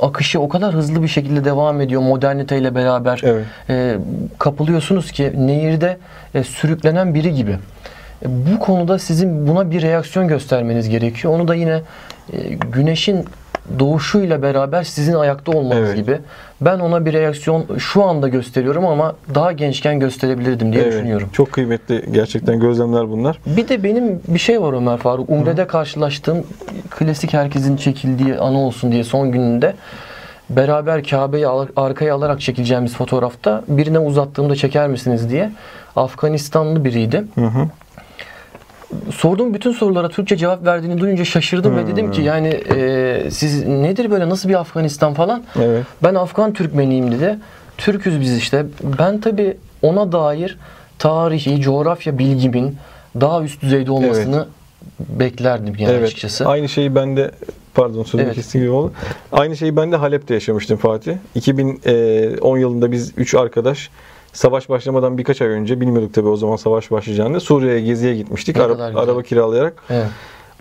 akışı 0.00 0.40
o 0.40 0.48
kadar 0.48 0.74
hızlı 0.74 1.02
bir 1.02 1.08
şekilde 1.08 1.44
devam 1.44 1.80
ediyor 1.80 2.02
moderniteyle 2.02 2.74
beraber. 2.74 3.20
Evet. 3.24 3.46
E, 3.70 3.98
kapılıyorsunuz 4.38 5.12
ki 5.12 5.32
nehirde 5.36 5.98
e, 6.34 6.44
sürüklenen 6.44 7.14
biri 7.14 7.34
gibi. 7.34 7.58
E, 8.22 8.26
bu 8.26 8.58
konuda 8.58 8.98
sizin 8.98 9.48
buna 9.48 9.70
bir 9.70 9.82
reaksiyon 9.82 10.28
göstermeniz 10.28 10.88
gerekiyor. 10.88 11.34
Onu 11.34 11.48
da 11.48 11.54
yine 11.54 11.82
e, 12.32 12.38
güneşin 12.72 13.24
doğuşuyla 13.78 14.42
beraber 14.42 14.82
sizin 14.82 15.14
ayakta 15.14 15.52
olmanız 15.52 15.88
Evet. 15.88 15.96
gibi. 15.96 16.18
Ben 16.60 16.78
ona 16.78 17.04
bir 17.06 17.12
reaksiyon 17.12 17.64
şu 17.78 18.04
anda 18.04 18.28
gösteriyorum 18.28 18.86
ama 18.86 19.14
daha 19.34 19.52
gençken 19.52 20.00
gösterebilirdim 20.00 20.72
diye 20.72 20.82
Evet. 20.82 20.92
düşünüyorum. 20.92 21.28
Çok 21.32 21.52
kıymetli 21.52 22.04
gerçekten 22.12 22.60
gözlemler 22.60 23.10
bunlar. 23.10 23.38
Bir 23.46 23.68
de 23.68 23.82
benim 23.82 24.20
bir 24.28 24.38
şey 24.38 24.62
var 24.62 24.72
Ömer 24.72 24.96
Faruk. 24.98 25.30
Umre'de 25.30 25.66
karşılaştığım 25.66 26.46
klasik 26.90 27.32
herkesin 27.32 27.76
çekildiği 27.76 28.34
anı 28.38 28.58
olsun 28.58 28.92
diye 28.92 29.04
son 29.04 29.32
gününde 29.32 29.74
beraber 30.50 31.04
Kabe'yi 31.04 31.46
arkaya 31.76 32.14
alarak 32.14 32.40
çekileceğimiz 32.40 32.94
fotoğrafta 32.94 33.62
birine 33.68 33.98
uzattığımda 33.98 34.56
çeker 34.56 34.88
misiniz 34.88 35.30
diye 35.30 35.50
Afganistanlı 35.96 36.84
biriydi. 36.84 37.24
Hı 37.34 37.46
hı. 37.46 37.68
Sorduğum 39.14 39.54
bütün 39.54 39.72
sorulara 39.72 40.08
Türkçe 40.08 40.36
cevap 40.36 40.64
verdiğini 40.64 41.00
duyunca 41.00 41.24
şaşırdım 41.24 41.76
ve 41.76 41.86
dedim 41.86 42.10
ki 42.10 42.22
yani 42.22 42.48
e, 42.48 43.30
siz 43.30 43.66
nedir 43.66 44.10
böyle 44.10 44.28
nasıl 44.28 44.48
bir 44.48 44.60
Afganistan 44.60 45.14
falan? 45.14 45.42
Evet. 45.62 45.84
Ben 46.02 46.14
Afgan 46.14 46.52
Türkmeniyim 46.52 47.12
dedi. 47.12 47.38
Türküz 47.78 48.20
biz 48.20 48.36
işte. 48.36 48.66
Ben 48.98 49.20
tabi 49.20 49.56
ona 49.82 50.12
dair 50.12 50.58
tarihi, 50.98 51.60
coğrafya 51.60 52.18
bilgimin 52.18 52.76
daha 53.20 53.42
üst 53.42 53.62
düzeyde 53.62 53.90
olmasını 53.90 54.46
beklerdim 55.00 55.74
yani 55.78 55.92
evet. 55.92 56.04
açıkçası. 56.04 56.46
Aynı 56.46 56.68
şeyi 56.68 56.94
ben 56.94 57.16
de 57.16 57.30
pardon 57.74 58.02
sözünü 58.02 58.22
Evet. 58.22 58.34
kestiğim 58.34 58.66
gibi 58.66 58.74
oldu. 58.74 58.92
Aynı 59.32 59.56
şeyi 59.56 59.76
ben 59.76 59.92
de 59.92 59.96
Halep'te 59.96 60.34
yaşamıştım 60.34 60.76
Fatih. 60.76 61.16
2010 61.34 62.58
yılında 62.58 62.92
biz 62.92 63.12
3 63.16 63.34
arkadaş 63.34 63.90
savaş 64.32 64.68
başlamadan 64.68 65.18
birkaç 65.18 65.42
ay 65.42 65.48
önce 65.48 65.80
bilmiyorduk 65.80 66.14
tabii 66.14 66.28
o 66.28 66.36
zaman 66.36 66.56
savaş 66.56 66.90
başlayacağını. 66.90 67.40
Suriye'ye 67.40 67.80
geziye 67.80 68.14
gitmiştik. 68.16 68.56
Ne 68.56 68.62
Ara- 68.62 68.84
araba 69.00 69.22
kiralayarak. 69.22 69.74
Evet. 69.90 70.06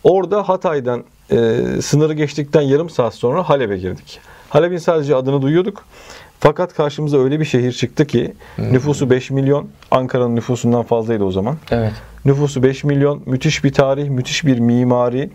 Orada 0.03 0.49
Hatay'dan 0.49 1.03
e, 1.31 1.37
sınırı 1.81 2.13
geçtikten 2.13 2.61
yarım 2.61 2.89
saat 2.89 3.15
sonra 3.15 3.49
Halep'e 3.49 3.77
girdik. 3.77 4.19
Halep'in 4.49 4.77
sadece 4.77 5.15
adını 5.15 5.41
duyuyorduk. 5.41 5.83
Fakat 6.39 6.73
karşımıza 6.73 7.17
öyle 7.17 7.39
bir 7.39 7.45
şehir 7.45 7.71
çıktı 7.71 8.05
ki 8.05 8.33
Hmm. 8.55 8.73
nüfusu 8.73 9.09
5 9.09 9.31
milyon. 9.31 9.67
Ankara'nın 9.91 10.35
nüfusundan 10.35 10.83
fazlaydı 10.83 11.23
o 11.23 11.31
zaman. 11.31 11.57
Evet. 11.71 11.93
Nüfusu 12.25 12.63
5 12.63 12.83
milyon. 12.83 13.21
Müthiş 13.25 13.63
bir 13.63 13.73
tarih, 13.73 14.09
müthiş 14.09 14.45
bir 14.45 14.59
mimari. 14.59 15.29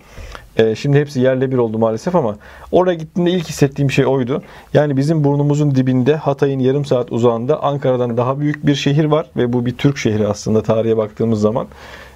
Ee, 0.57 0.75
şimdi 0.75 0.99
hepsi 0.99 1.21
yerle 1.21 1.53
bir 1.53 1.57
oldu 1.59 1.79
maalesef 1.79 2.15
ama 2.15 2.37
oraya 2.73 2.95
gittiğimde 2.95 3.31
ilk 3.31 3.49
hissettiğim 3.49 3.91
şey 3.91 4.07
oydu. 4.07 4.43
Yani 4.75 4.97
bizim 4.97 5.25
burnumuzun 5.25 5.75
dibinde 5.75 6.17
Hatay'ın 6.17 6.59
yarım 6.59 6.85
saat 6.85 7.13
uzağında 7.13 7.63
Ankara'dan 7.63 8.17
daha 8.17 8.41
büyük 8.41 8.67
bir 8.67 8.75
şehir 8.75 9.05
var 9.05 9.27
ve 9.37 9.53
bu 9.53 9.67
bir 9.67 9.77
Türk 9.77 9.99
şehri 9.99 10.29
aslında 10.29 10.63
tarihe 10.63 10.97
baktığımız 10.97 11.41
zaman. 11.41 11.67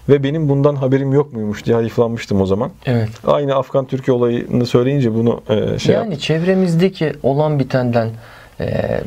Ve 0.08 0.22
benim 0.22 0.48
bundan 0.48 0.76
haberim 0.76 1.12
yok 1.12 1.32
muymuş 1.32 1.64
diye 1.64 1.76
hayıflanmıştım 1.76 2.40
o 2.40 2.46
zaman. 2.46 2.70
Evet. 2.86 3.08
Aynı 3.26 3.54
Afgan 3.54 3.84
Türkiye 3.84 4.16
olayını 4.16 4.66
söyleyince 4.66 5.14
bunu 5.14 5.40
e, 5.48 5.78
şey 5.78 5.94
yani 5.94 6.02
yaptım. 6.02 6.18
çevremizdeki 6.18 7.12
olan 7.22 7.58
bitenden 7.58 8.08
e, 8.60 9.00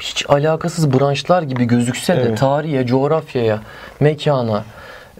hiç 0.00 0.24
alakasız 0.28 0.92
branşlar 0.92 1.42
gibi 1.42 1.64
gözükse 1.64 2.16
de 2.16 2.20
Evet. 2.20 2.38
tarihe, 2.38 2.86
coğrafyaya, 2.86 3.60
mekana, 4.00 4.64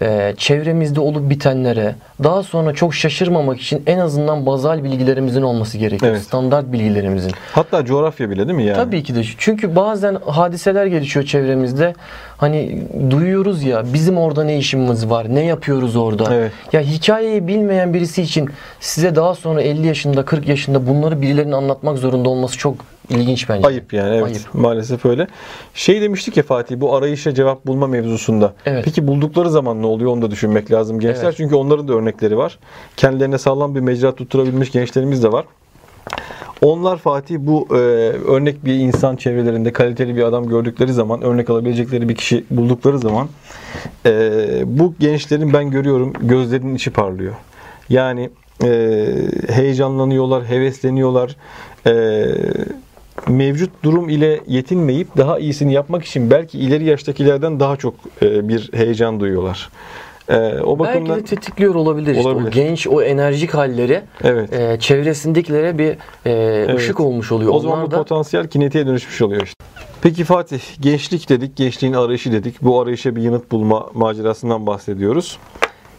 e, 0.02 0.34
çevremizde 0.38 1.00
olup 1.00 1.30
bitenlere 1.30 1.94
daha 2.22 2.42
sonra 2.42 2.74
çok 2.74 2.94
şaşırmamak 2.94 3.60
için 3.60 3.82
en 3.86 3.98
azından 3.98 4.46
bazal 4.46 4.84
bilgilerimizin 4.84 5.42
olması 5.42 5.78
gerekiyor. 5.78 6.12
Evet. 6.12 6.22
Standart 6.22 6.72
bilgilerimizin. 6.72 7.32
Hatta 7.52 7.84
coğrafya 7.84 8.30
bile 8.30 8.46
değil 8.48 8.56
mi 8.56 8.64
yani? 8.64 8.76
Tabii 8.76 9.02
ki 9.02 9.14
de. 9.14 9.22
Çünkü 9.38 9.76
bazen 9.76 10.18
hadiseler 10.26 10.86
gelişiyor 10.86 11.26
çevremizde. 11.26 11.94
Hani 12.36 12.82
duyuyoruz 13.10 13.62
ya 13.62 13.84
bizim 13.94 14.18
orada 14.18 14.44
ne 14.44 14.58
işimiz 14.58 15.10
var? 15.10 15.34
Ne 15.34 15.44
yapıyoruz 15.44 15.96
orada? 15.96 16.34
Evet. 16.34 16.52
Ya 16.72 16.80
hikayeyi 16.80 17.48
bilmeyen 17.48 17.94
birisi 17.94 18.22
için 18.22 18.50
size 18.80 19.16
daha 19.16 19.34
sonra 19.34 19.62
50 19.62 19.86
yaşında, 19.86 20.24
40 20.24 20.48
yaşında 20.48 20.86
bunları 20.86 21.22
birilerine 21.22 21.56
anlatmak 21.56 21.98
zorunda 21.98 22.28
olması 22.28 22.58
çok 22.58 22.74
ilginç 23.11 23.49
bence. 23.49 23.66
Ayıp 23.66 23.92
yani 23.92 24.14
evet. 24.14 24.25
Ayıp. 24.25 24.55
Maalesef 24.55 25.07
öyle. 25.07 25.27
Şey 25.75 26.03
demiştik 26.03 26.37
ya 26.37 26.42
Fatih 26.42 26.81
bu 26.81 26.95
arayışa 26.95 27.35
cevap 27.35 27.66
bulma 27.66 27.87
mevzusunda. 27.87 28.55
Evet. 28.66 28.85
Peki 28.85 29.07
buldukları 29.07 29.51
zaman 29.51 29.83
ne 29.83 29.87
oluyor 29.87 30.12
onu 30.12 30.23
da 30.23 30.31
düşünmek 30.31 30.73
lazım 30.73 31.01
gençler. 31.01 31.25
Evet. 31.25 31.35
Çünkü 31.37 31.55
onların 31.55 31.88
da 31.88 31.92
örnekleri 31.92 32.37
var. 32.37 32.59
Kendilerine 32.97 33.38
sağlam 33.38 33.75
bir 33.75 33.81
mecra 33.81 34.14
tutturabilmiş 34.14 34.73
gençlerimiz 34.73 35.23
de 35.23 35.33
var. 35.33 35.45
Onlar 36.62 36.97
Fatih 36.97 37.37
bu 37.38 37.69
e, 37.71 37.77
örnek 37.77 38.64
bir 38.64 38.75
insan 38.75 39.16
çevrelerinde 39.16 39.73
kaliteli 39.73 40.16
bir 40.16 40.23
adam 40.23 40.49
gördükleri 40.49 40.92
zaman, 40.92 41.23
örnek 41.23 41.51
alabilecekleri 41.51 42.09
bir 42.09 42.14
kişi 42.14 42.45
buldukları 42.51 42.99
zaman 42.99 43.29
e, 44.07 44.11
bu 44.66 44.95
gençlerin 45.01 45.53
ben 45.53 45.71
görüyorum 45.71 46.12
gözlerinin 46.21 46.75
içi 46.75 46.90
parlıyor. 46.90 47.35
Yani 47.88 48.31
e, 48.64 49.07
heyecanlanıyorlar, 49.49 50.45
hevesleniyorlar. 50.45 51.37
E, 51.87 51.92
mevcut 53.29 53.70
durum 53.83 54.09
ile 54.09 54.40
yetinmeyip 54.46 55.16
daha 55.16 55.38
iyisini 55.38 55.72
yapmak 55.72 56.05
için 56.05 56.31
belki 56.31 56.59
ileri 56.59 56.85
yaştakilerden 56.85 57.61
daha 57.61 57.76
çok 57.76 57.94
e, 58.22 58.48
bir 58.48 58.70
heyecan 58.72 59.20
duyuyorlar. 59.20 59.70
E, 60.29 60.35
o 60.37 60.79
Belki 60.79 60.79
bakımdan 60.79 61.18
de 61.18 61.24
tetikliyor 61.24 61.74
olabilir. 61.74 62.14
işte. 62.14 62.29
Olabilir. 62.29 62.48
O 62.48 62.50
genç, 62.50 62.87
o 62.87 63.02
enerjik 63.02 63.55
halleri 63.55 64.02
evet. 64.24 64.52
e, 64.52 64.79
çevresindekilere 64.81 65.79
bir 65.79 65.96
e, 66.26 66.74
ışık 66.74 67.00
olmuş 67.00 67.33
oluyor. 67.33 67.55
O 67.55 67.59
zaman 67.59 67.79
Onlar 67.79 67.87
bu 67.87 67.90
da 67.90 67.96
potansiyel 67.96 68.48
kinetiğe 68.48 68.87
dönüşmüş 68.87 69.22
oluyor 69.22 69.42
işte. 69.42 69.64
Peki 70.02 70.24
Fatih, 70.24 70.61
gençlik 70.81 71.29
dedik, 71.29 71.57
gençliğin 71.57 71.92
arayışı 71.92 72.33
dedik. 72.33 72.62
Bu 72.62 72.81
arayışa 72.81 73.16
bir 73.16 73.22
yanıt 73.22 73.52
bulma 73.52 73.87
macerasından 73.94 74.66
bahsediyoruz. 74.66 75.38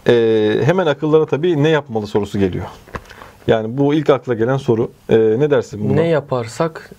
Ee, 0.07 0.61
hemen 0.63 0.85
akıllara 0.85 1.25
tabii 1.25 1.63
ne 1.63 1.69
yapmalı 1.69 2.07
sorusu 2.07 2.39
geliyor. 2.39 2.65
Yani 3.47 3.77
bu 3.77 3.93
ilk 3.93 4.09
akla 4.09 4.33
gelen 4.33 4.57
soru. 4.57 4.91
Ee, 5.09 5.17
ne 5.17 5.51
dersin 5.51 5.89
buna? 5.89 6.01
ne 6.01 6.07
yaparsak 6.07 6.91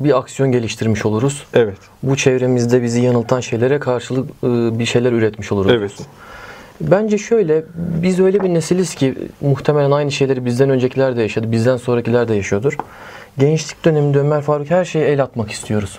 bir 0.00 0.18
aksiyon 0.18 0.52
geliştirmiş 0.52 1.06
oluruz. 1.06 1.44
Evet, 1.54 1.78
Bu 2.02 2.16
çevremizde 2.16 2.82
bizi 2.82 3.00
yanıltan 3.00 3.40
şeylere 3.40 3.78
karşılık 3.78 4.30
e, 4.30 4.78
bir 4.78 4.86
şeyler 4.86 5.12
üretmiş 5.12 5.52
oluruz. 5.52 5.72
evet. 5.72 5.92
Bence 6.80 7.18
şöyle, 7.18 7.64
biz 8.02 8.20
öyle 8.20 8.40
bir 8.40 8.54
nesiliz 8.54 8.94
ki 8.94 9.14
muhtemelen 9.40 9.90
aynı 9.90 10.12
şeyleri 10.12 10.44
bizden 10.44 10.70
öncekiler 10.70 11.16
de 11.16 11.22
yaşadı, 11.22 11.52
bizden 11.52 11.76
sonrakiler 11.76 12.28
de 12.28 12.34
yaşıyordur. 12.34 12.76
Gençlik 13.38 13.84
döneminde 13.84 14.18
Ömer 14.18 14.42
Faruk 14.42 14.70
her 14.70 14.84
şeye 14.84 15.06
el 15.06 15.22
atmak 15.22 15.50
istiyoruz. 15.50 15.98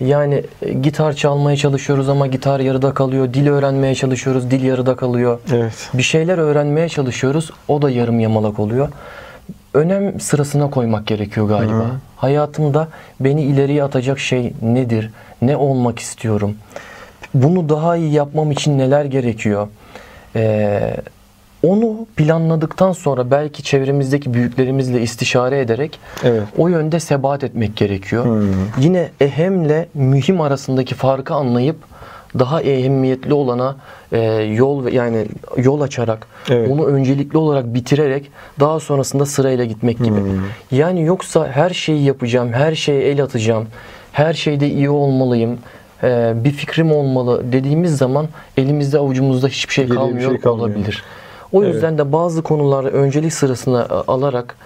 Yani 0.00 0.44
e, 0.62 0.72
gitar 0.72 1.12
çalmaya 1.12 1.56
çalışıyoruz 1.56 2.08
ama 2.08 2.26
gitar 2.26 2.60
yarıda 2.60 2.94
kalıyor. 2.94 3.34
Dil 3.34 3.48
öğrenmeye 3.48 3.94
çalışıyoruz, 3.94 4.50
dil 4.50 4.64
yarıda 4.64 4.96
kalıyor. 4.96 5.38
Evet. 5.52 5.90
Bir 5.94 6.02
şeyler 6.02 6.38
öğrenmeye 6.38 6.88
çalışıyoruz, 6.88 7.50
o 7.68 7.82
da 7.82 7.90
yarım 7.90 8.20
yamalak 8.20 8.58
oluyor. 8.58 8.88
Önem 9.74 10.20
sırasına 10.20 10.70
koymak 10.70 11.06
gerekiyor 11.06 11.48
galiba. 11.48 11.72
Hı. 11.72 11.90
Hayatımda 12.16 12.88
beni 13.20 13.42
ileriye 13.42 13.82
atacak 13.84 14.18
şey 14.18 14.52
nedir? 14.62 15.10
Ne 15.42 15.56
olmak 15.56 15.98
istiyorum? 15.98 16.54
Bunu 17.34 17.68
daha 17.68 17.96
iyi 17.96 18.12
yapmam 18.12 18.50
için 18.50 18.78
neler 18.78 19.04
gerekiyor? 19.04 19.68
Ee, 20.36 20.96
onu 21.66 22.06
planladıktan 22.16 22.92
sonra 22.92 23.30
belki 23.30 23.62
çevremizdeki 23.62 24.34
büyüklerimizle 24.34 25.00
istişare 25.02 25.60
ederek 25.60 26.00
Evet. 26.24 26.42
o 26.58 26.68
yönde 26.68 27.00
sebat 27.00 27.44
etmek 27.44 27.76
gerekiyor. 27.76 28.24
Hı. 28.24 28.48
Yine 28.78 29.08
ehemle 29.20 29.88
mühim 29.94 30.40
arasındaki 30.40 30.94
farkı 30.94 31.34
anlayıp 31.34 31.76
daha 32.38 32.62
ehemmiyetli 32.62 33.34
olana 33.34 33.76
e, 34.12 34.20
yol 34.32 34.84
ve- 34.84 34.90
yani 34.94 35.26
yol 35.56 35.80
açarak 35.80 36.26
Evet. 36.50 36.70
onu 36.70 36.86
öncelikli 36.86 37.36
olarak 37.38 37.74
bitirerek 37.74 38.30
daha 38.60 38.80
sonrasında 38.80 39.26
sırayla 39.26 39.64
gitmek 39.64 39.98
gibi. 39.98 40.16
Hmm. 40.20 40.30
Yani 40.70 41.02
yoksa 41.02 41.48
her 41.48 41.70
şeyi 41.70 42.04
yapacağım, 42.04 42.52
her 42.52 42.74
şeye 42.74 43.02
el 43.02 43.22
atacağım, 43.22 43.66
her 44.12 44.32
şeyde 44.34 44.68
iyi 44.68 44.90
olmalıyım, 44.90 45.58
e, 46.02 46.32
bir 46.44 46.50
fikrim 46.50 46.92
olmalı 46.92 47.42
dediğimiz 47.52 47.96
zaman 47.96 48.26
elimizde 48.56 48.98
avucumuzda 48.98 49.48
hiçbir 49.48 49.74
şey 49.74 49.84
Geriye 49.84 50.00
bir 50.00 50.04
kalmıyor, 50.06 50.30
şey 50.30 50.40
kalmıyor. 50.40 50.68
olabilir. 50.68 51.04
O 51.52 51.62
Evet. 51.64 51.74
yüzden 51.74 51.98
de 51.98 52.12
bazı 52.12 52.42
konuları 52.42 52.88
öncelik 52.88 53.32
sırasına 53.32 53.82
e, 53.82 53.94
alarak 53.94 54.56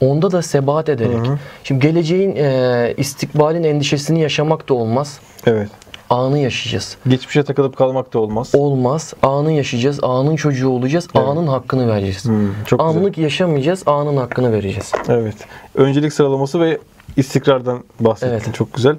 onda 0.00 0.32
da 0.32 0.42
sebat 0.42 0.88
ederek. 0.88 1.26
Hı 1.26 1.32
hı. 1.32 1.38
Şimdi 1.64 1.86
geleceğin 1.86 2.36
e, 2.36 2.94
istikbalin 2.96 3.64
endişesini 3.64 4.20
yaşamak 4.20 4.68
da 4.68 4.74
olmaz. 4.74 5.18
Evet. 5.46 5.68
Anı 6.10 6.38
yaşayacağız. 6.38 6.96
Geçmişe 7.08 7.42
takılıp 7.42 7.76
kalmak 7.76 8.14
da 8.14 8.18
olmaz. 8.18 8.50
Olmaz. 8.54 9.14
Anı 9.22 9.52
yaşayacağız. 9.52 9.98
Anın 10.02 10.36
çocuğu 10.36 10.68
olacağız. 10.68 11.08
Evet. 11.14 11.28
Anın 11.28 11.46
hakkını 11.46 11.88
vereceğiz. 11.88 12.24
Hmm, 12.24 12.64
çok 12.66 12.80
güzel. 12.80 12.96
Anlık 12.96 13.18
yaşamayacağız. 13.18 13.82
Anın 13.86 14.16
hakkını 14.16 14.52
vereceğiz. 14.52 14.92
Evet. 15.08 15.34
Öncelik 15.74 16.12
sıralaması 16.12 16.60
ve 16.60 16.78
istikrardan 17.16 17.84
bahsettin. 18.00 18.32
Evet. 18.32 18.54
Çok 18.54 18.74
güzel. 18.74 18.96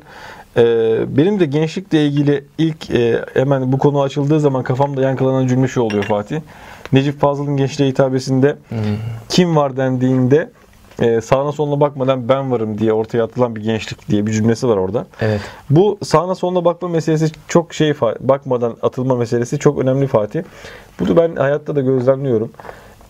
Ee, 0.58 1.18
benim 1.18 1.40
de 1.40 1.46
gençlikle 1.46 2.06
ilgili 2.06 2.46
ilk 2.58 2.90
e, 2.90 3.26
hemen 3.34 3.72
bu 3.72 3.78
konu 3.78 4.02
açıldığı 4.02 4.40
zaman 4.40 4.64
kafamda 4.64 5.02
yankılanan 5.02 5.48
cümle 5.48 5.68
şu 5.68 5.82
oluyor 5.82 6.04
Fatih. 6.04 6.42
Necip 6.94 7.22
Fazıl'ın 7.22 7.58
gençliğe 7.58 7.90
hitabesinde 7.90 8.58
kim 9.30 9.56
var 9.56 9.78
dendiğinde 9.78 10.50
e, 11.02 11.22
sağına 11.22 11.52
soluna 11.52 11.80
bakmadan 11.80 12.30
ben 12.30 12.52
varım 12.52 12.78
diye 12.78 12.94
ortaya 12.94 13.24
atılan 13.24 13.56
bir 13.56 13.62
gençlik 13.62 14.10
diye 14.10 14.28
bir 14.28 14.32
cümlesi 14.32 14.68
var 14.68 14.78
orada. 14.78 15.06
Evet. 15.22 15.42
Bu 15.70 15.98
sağına 16.04 16.36
soluna 16.36 16.66
bakma 16.66 16.88
meselesi 16.88 17.32
çok 17.48 17.74
şey 17.74 17.94
bakmadan 18.20 18.78
atılma 18.82 19.16
meselesi 19.16 19.60
çok 19.60 19.80
önemli 19.80 20.08
Fatih. 20.08 20.42
Bunu 21.00 21.18
ben 21.18 21.36
hayatta 21.36 21.76
da 21.76 21.82
gözlemliyorum. 21.82 22.52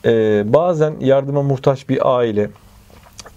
Ee, 0.05 0.43
bazen 0.45 0.93
yardıma 0.99 1.43
muhtaç 1.43 1.89
bir 1.89 2.17
aile 2.17 2.49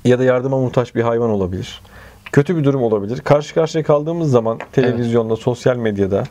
ya 0.05 0.19
da 0.19 0.25
yardıma 0.25 0.59
muhtaç 0.59 0.95
bir 0.95 1.03
hayvan 1.03 1.31
olabilir. 1.31 1.83
Kötü 2.33 2.57
bir 2.57 2.65
durum 2.65 2.83
olabilir. 2.83 3.21
Karşı 3.21 3.55
karşıya 3.55 3.85
kaldığımız 3.85 4.31
zaman 4.31 4.59
televizyonda, 4.73 5.37
sosyal 5.37 5.77
medyada 5.77 6.25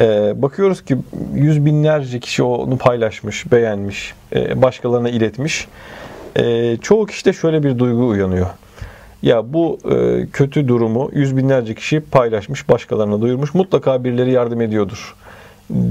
e, 0.00 0.32
bakıyoruz 0.42 0.84
ki 0.84 0.96
yüz 1.34 1.64
binlerce 1.66 2.20
kişi 2.20 2.42
onu 2.42 2.78
paylaşmış, 2.78 3.52
beğenmiş, 3.52 4.14
e, 4.34 4.62
başkalarına 4.62 5.08
iletmiş. 5.08 5.68
E, 6.36 6.76
çoğu 6.76 7.06
kişide 7.06 7.32
şöyle 7.32 7.62
bir 7.62 7.78
duygu 7.78 8.08
uyanıyor. 8.08 8.46
Ya 9.22 9.52
bu 9.52 9.78
e, 9.90 10.26
kötü 10.32 10.68
durumu 10.68 11.10
yüz 11.12 11.36
binlerce 11.36 11.74
kişi 11.74 12.00
paylaşmış, 12.00 12.68
başkalarına 12.68 13.20
duyurmuş. 13.20 13.54
Mutlaka 13.54 14.04
birileri 14.04 14.30
yardım 14.32 14.60
ediyordur 14.60 15.14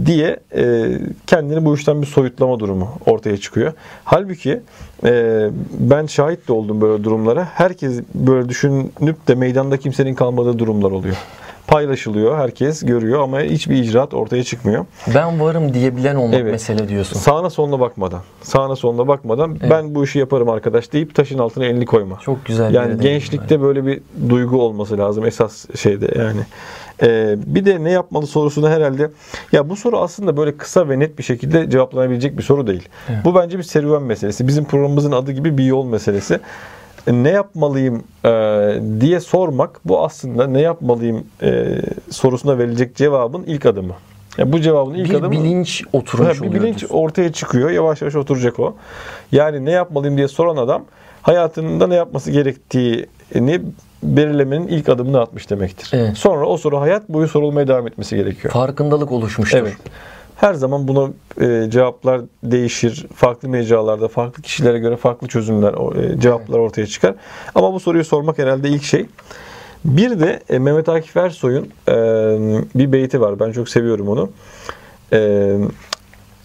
diye 0.06 0.40
e, 0.56 0.86
kendini 1.28 1.66
bu 1.66 1.76
işten 1.76 2.02
bir 2.02 2.08
soyutlama 2.08 2.60
durumu 2.60 2.90
ortaya 3.06 3.38
çıkıyor. 3.38 3.74
Halbuki 4.04 4.62
e, 5.06 5.44
ben 5.80 6.06
şahit 6.06 6.48
de 6.48 6.54
oldum 6.54 6.82
böyle 6.82 7.04
durumlara. 7.04 7.46
Herkes 7.54 8.02
böyle 8.16 8.50
düşünüp 8.50 9.28
de 9.28 9.36
meydanda 9.36 9.78
kimsenin 9.78 10.16
kalmadığı 10.16 10.60
durumlar 10.60 10.92
oluyor. 10.92 11.16
Paylaşılıyor, 11.74 12.38
herkes 12.38 12.86
görüyor 12.86 13.22
ama 13.22 13.42
hiçbir 13.42 13.76
icraat 13.76 14.14
ortaya 14.14 14.44
çıkmıyor. 14.44 14.86
Ben 15.16 15.40
varım 15.40 15.74
diyebilen 15.74 16.16
olmak 16.16 16.40
Evet. 16.40 16.52
mesele 16.52 16.90
diyorsun. 16.90 17.20
Sağına 17.20 17.50
soluna 17.50 17.80
bakmadan, 17.80 18.22
sağına 18.42 18.76
soluna 18.76 19.08
bakmadan 19.08 19.58
ben 19.70 19.96
bu 19.96 20.04
işi 20.04 20.20
yaparım 20.20 20.50
arkadaş 20.50 20.94
deyip 20.94 21.16
taşın 21.16 21.40
altına 21.40 21.66
elini 21.66 21.86
koyma. 21.86 22.20
Çok 22.20 22.46
güzel. 22.46 22.74
Yani 22.74 23.02
gençlikte 23.02 23.62
böyle 23.62 23.86
bir 23.86 24.02
duygu 24.30 24.62
olması 24.62 24.98
lazım 24.98 25.26
esas 25.26 25.66
şeyde 25.76 26.10
yani. 26.20 26.42
Ee, 27.04 27.36
bir 27.46 27.66
de 27.66 27.84
ne 27.84 27.92
yapmalı 27.92 28.28
sorusuna 28.28 28.70
herhalde 28.70 29.10
ya 29.52 29.70
bu 29.70 29.76
soru 29.76 30.00
aslında 30.00 30.38
böyle 30.38 30.58
kısa 30.58 30.90
ve 30.90 31.00
net 31.00 31.18
bir 31.18 31.24
şekilde 31.24 31.70
cevaplanabilecek 31.70 32.38
bir 32.38 32.44
soru 32.44 32.68
değil. 32.68 32.90
Evet. 33.10 33.20
Bu 33.26 33.36
bence 33.36 33.58
bir 33.58 33.64
serüven 33.64 34.04
meselesi. 34.04 34.48
Bizim 34.48 34.66
programımızın 34.66 35.12
adı 35.12 35.32
gibi 35.32 35.58
bir 35.58 35.64
yol 35.66 35.86
meselesi. 35.86 36.40
Ne 37.08 37.30
yapmalıyım 37.30 38.04
e, 38.26 38.30
diye 39.02 39.20
sormak 39.20 39.80
bu 39.86 40.06
aslında 40.06 40.48
ne 40.48 40.62
yapmalıyım 40.62 41.24
e, 41.42 41.66
sorusuna 42.12 42.58
verilecek 42.58 42.96
cevabın 42.96 43.44
ilk 43.44 43.66
adımı. 43.66 43.94
Yani 44.38 44.54
bu 44.54 44.60
cevabın 44.62 44.94
ilk 44.94 45.10
bir 45.10 45.16
adımı 45.16 45.32
bilinç 45.32 45.84
Ha, 45.84 45.89
oturmuş 45.94 46.42
bir 46.42 46.48
oluyor. 46.48 46.63
bilinç 46.63 46.80
diyorsun. 46.80 46.98
ortaya 46.98 47.34
çıkıyor. 47.34 47.70
Yavaş 47.70 48.02
yavaş 48.02 48.16
oturacak 48.16 48.60
o. 48.60 48.76
Yani 49.32 49.66
ne 49.66 49.72
yapmalıyım 49.72 50.18
diye 50.18 50.28
soran 50.28 50.58
adam 50.58 50.84
hayatında 51.22 51.88
ne 51.88 51.96
yapması 51.96 52.32
gerektiğini 52.32 53.62
belirlemenin 54.04 54.68
ilk 54.68 54.89
adımını 54.89 55.20
atmış 55.22 55.50
demektir. 55.50 55.89
Evet. 55.94 56.18
Sonra 56.18 56.46
o 56.46 56.58
soru 56.58 56.80
hayat 56.82 57.10
boyu 57.10 57.28
sorulmaya 57.28 57.68
devam 57.68 57.88
etmesi 57.88 58.16
gerekiyor. 58.16 58.54
Farkındalık 58.54 59.12
oluşmuştur. 59.12 59.58
Evet. 59.58 59.74
Her 60.36 60.54
zaman 60.54 60.88
buna 60.88 61.10
e, 61.41 61.69
cevaplar 61.69 62.22
değişir. 62.43 63.08
Farklı 63.15 63.50
mecralarda, 63.50 64.08
farklı 64.08 64.43
kişilere 64.43 64.80
göre 64.80 64.98
farklı 64.98 65.28
çözümler, 65.28 65.74
e, 65.74 66.19
cevaplar 66.19 66.60
ortaya 66.60 66.88
çıkar. 66.88 67.15
Ama 67.56 67.74
bu 67.74 67.80
soruyu 67.80 68.04
sormak 68.06 68.38
herhalde 68.38 68.69
ilk 68.69 68.84
şey. 68.84 69.06
Bir 69.86 70.19
de 70.19 70.39
e, 70.50 70.60
Mehmet 70.60 70.89
Akif 70.89 71.17
Ersoy'un 71.17 71.69
e, 71.88 71.93
bir 72.76 72.91
beyti 72.91 73.22
var. 73.22 73.39
Ben 73.39 73.52
çok 73.52 73.69
seviyorum 73.69 74.08
onu. 74.08 74.30
E, 75.13 75.58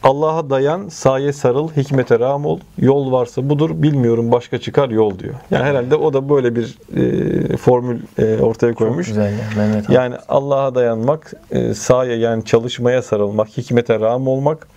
Allah'a 0.09 0.51
dayan, 0.51 0.89
saye 0.89 1.33
sarıl, 1.33 1.69
hikmete 1.69 2.19
ram 2.19 2.47
ol. 2.47 2.59
Yol 2.79 3.13
varsa 3.13 3.49
budur, 3.49 3.71
bilmiyorum 3.75 4.33
başka 4.33 4.59
çıkar 4.59 4.89
yol 4.89 5.19
diyor. 5.19 5.35
Yani 5.51 5.65
herhalde 5.65 5.97
o 5.97 6.13
da 6.13 6.29
böyle 6.29 6.57
bir 6.57 6.79
e, 6.97 7.57
formül 7.57 7.99
e, 8.19 8.39
ortaya 8.43 8.75
koymuş. 8.75 9.07
Çok 9.07 9.15
güzel 9.17 9.33
ya 9.33 9.39
Mehmet 9.57 9.87
abi. 9.87 9.95
Yani 9.95 10.15
Allah'a 10.29 10.75
dayanmak, 10.75 11.33
e, 11.51 11.75
saye 11.75 12.17
yani 12.17 12.45
çalışmaya 12.45 13.03
sarılmak, 13.03 13.49
hikmete 13.49 14.01
ram 14.01 14.29
olmak 14.29 14.69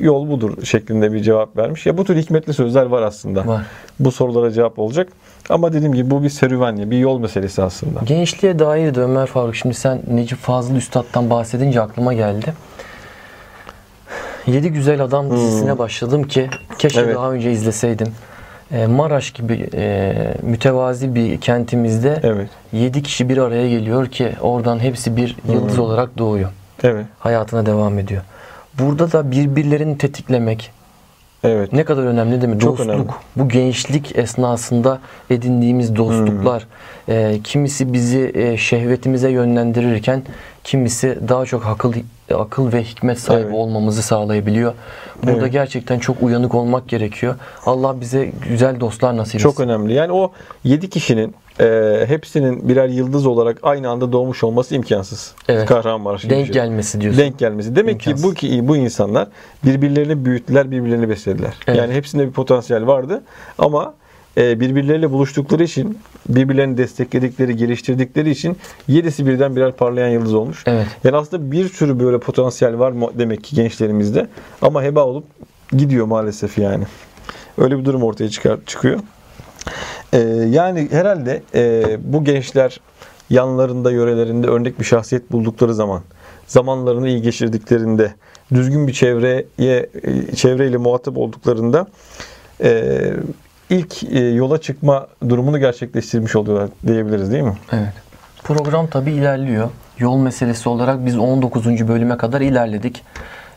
yol 0.00 0.30
budur 0.30 0.64
şeklinde 0.64 1.12
bir 1.12 1.22
cevap 1.22 1.56
vermiş. 1.56 1.86
Ya 1.86 1.98
bu 1.98 2.04
tür 2.04 2.16
hikmetli 2.16 2.54
sözler 2.54 2.86
var 2.86 3.02
aslında. 3.02 3.46
Var. 3.46 3.62
Bu 4.00 4.12
sorulara 4.12 4.50
cevap 4.50 4.78
olacak. 4.78 5.08
Ama 5.48 5.72
dediğim 5.72 5.94
gibi 5.94 6.10
bu 6.10 6.22
bir 6.22 6.30
serüven, 6.30 6.90
bir 6.90 6.98
yol 6.98 7.18
meselesi 7.18 7.62
aslında. 7.62 8.00
Gençliğe 8.04 8.58
dair 8.58 8.94
de 8.94 9.00
Ömer 9.00 9.26
Faruk 9.26 9.56
şimdi 9.56 9.74
sen 9.74 10.00
Necip 10.10 10.38
Fazıl 10.38 10.74
Üstad'dan 10.74 11.30
bahsedince 11.30 11.80
aklıma 11.80 12.14
geldi. 12.14 12.54
Yedi 14.46 14.70
Güzel 14.72 15.02
Adam 15.02 15.30
dizisine 15.30 15.78
başladım 15.78 16.22
ki 16.22 16.50
keşke 16.78 17.00
Hmm. 17.00 17.06
Evet. 17.06 17.16
daha 17.16 17.32
önce 17.32 17.52
izleseydim. 17.52 18.08
Ee, 18.72 18.86
Maraş 18.86 19.30
gibi 19.30 19.68
e, 19.74 20.14
mütevazi 20.42 21.14
bir 21.14 21.40
kentimizde 21.40 22.20
Evet. 22.22 22.48
yedi 22.72 23.02
kişi 23.02 23.28
bir 23.28 23.38
araya 23.38 23.68
geliyor 23.70 24.06
ki 24.06 24.32
oradan 24.40 24.78
hepsi 24.78 25.16
bir 25.16 25.36
yıldız 25.48 25.76
Hmm. 25.76 25.84
olarak 25.84 26.18
doğuyor. 26.18 26.50
Evet. 26.82 27.06
Hayatına 27.18 27.66
devam 27.66 27.98
ediyor. 27.98 28.22
Burada 28.78 29.12
da 29.12 29.30
birbirlerini 29.30 29.98
tetiklemek 29.98 30.70
Evet. 31.44 31.72
ne 31.72 31.84
kadar 31.84 32.02
önemli 32.02 32.42
değil 32.42 32.52
mi? 32.54 32.60
Çok 32.60 32.78
Dostluk. 32.78 32.88
önemli. 32.94 33.06
Bu 33.36 33.48
gençlik 33.48 34.18
esnasında 34.18 34.98
edindiğimiz 35.30 35.96
dostluklar. 35.96 36.66
e, 37.08 37.40
kimisi 37.44 37.92
bizi 37.92 38.32
e, 38.34 38.56
şehvetimize 38.56 39.30
yönlendirirken 39.30 40.22
kimisi 40.64 41.18
daha 41.28 41.44
çok 41.46 41.66
akıl 41.66 41.92
akıl 42.34 42.72
ve 42.72 42.82
hikmet 42.84 43.18
sahibi 43.20 43.42
Evet. 43.44 43.54
olmamızı 43.54 44.02
sağlayabiliyor. 44.02 44.72
Burada 45.22 45.38
Evet. 45.38 45.52
gerçekten 45.52 45.98
çok 45.98 46.22
uyanık 46.22 46.54
olmak 46.54 46.88
gerekiyor. 46.88 47.34
Allah 47.66 48.00
bize 48.00 48.32
güzel 48.48 48.80
dostlar 48.80 49.16
nasip 49.16 49.40
Çok 49.40 49.52
etsin. 49.52 49.64
önemli. 49.64 49.92
Yani 49.92 50.12
o 50.12 50.32
7 50.64 50.90
kişinin 50.90 51.34
e, 51.60 52.04
hepsinin 52.06 52.68
birer 52.68 52.88
yıldız 52.88 53.26
olarak 53.26 53.58
aynı 53.62 53.88
anda 53.90 54.12
doğmuş 54.12 54.44
olması 54.44 54.74
imkansız. 54.74 55.34
Evet. 55.48 55.66
Kahramanmaraş 55.68 56.22
gibi 56.22 56.34
Denk 56.34 56.46
şey. 56.46 56.54
gelmesi 56.54 57.00
diyorsun. 57.00 57.20
Denk 57.22 57.38
gelmesi. 57.38 57.76
Demek 57.76 58.00
ki 58.00 58.10
İmkansız. 58.10 58.30
bu 58.30 58.34
ki 58.34 58.68
bu 58.68 58.76
insanlar 58.76 59.28
birbirlerini 59.64 60.24
büyüttüler, 60.24 60.70
birbirlerini 60.70 61.08
beslediler. 61.08 61.54
Evet. 61.66 61.78
Yani 61.78 61.94
hepsinde 61.94 62.26
bir 62.26 62.32
potansiyel 62.32 62.86
vardı 62.86 63.22
ama 63.58 63.84
e, 63.84 64.03
birbirleriyle 64.36 65.10
buluştukları 65.10 65.64
için, 65.64 65.98
birbirlerini 66.28 66.78
destekledikleri, 66.78 67.56
geliştirdikleri 67.56 68.30
için 68.30 68.56
yedisi 68.88 69.26
birden 69.26 69.56
birer 69.56 69.72
parlayan 69.72 70.08
yıldız 70.08 70.34
olmuş. 70.34 70.62
Evet. 70.66 70.86
Yani 71.04 71.16
aslında 71.16 71.52
bir 71.52 71.68
sürü 71.68 72.00
böyle 72.00 72.18
potansiyel 72.18 72.78
var 72.78 72.94
demek 73.18 73.44
ki 73.44 73.56
gençlerimizde 73.56 74.28
ama 74.62 74.82
heba 74.82 75.04
olup 75.04 75.24
gidiyor 75.72 76.06
maalesef 76.06 76.58
yani. 76.58 76.84
Öyle 77.58 77.78
bir 77.78 77.84
durum 77.84 78.02
ortaya 78.02 78.30
çıkar 78.30 78.58
çıkıyor. 78.66 79.00
Ee, 80.12 80.18
yani 80.50 80.88
herhalde 80.90 81.42
e, 81.54 81.84
bu 82.04 82.24
gençler 82.24 82.80
yanlarında, 83.30 83.90
yörelerinde 83.90 84.46
örnek 84.46 84.80
bir 84.80 84.84
şahsiyet 84.84 85.32
buldukları 85.32 85.74
zaman, 85.74 86.02
zamanlarını 86.46 87.08
iyi 87.08 87.22
geçirdiklerinde, 87.22 88.14
düzgün 88.54 88.88
bir 88.88 88.92
çevreye, 88.92 89.46
e, 89.58 90.36
çevreyle 90.36 90.76
muhatap 90.76 91.18
olduklarında 91.18 91.86
e, 92.62 93.00
ilk 93.70 94.02
e, 94.02 94.18
yola 94.20 94.60
çıkma 94.60 95.06
durumunu 95.28 95.58
gerçekleştirmiş 95.58 96.36
oluyorlar 96.36 96.68
diyebiliriz 96.86 97.32
değil 97.32 97.42
mi? 97.42 97.56
Evet. 97.72 97.92
Program 98.42 98.86
tabi 98.86 99.12
ilerliyor. 99.12 99.70
Yol 99.98 100.16
meselesi 100.16 100.68
olarak 100.68 101.06
biz 101.06 101.18
19. 101.18 101.88
bölüme 101.88 102.16
kadar 102.16 102.40
ilerledik. 102.40 103.02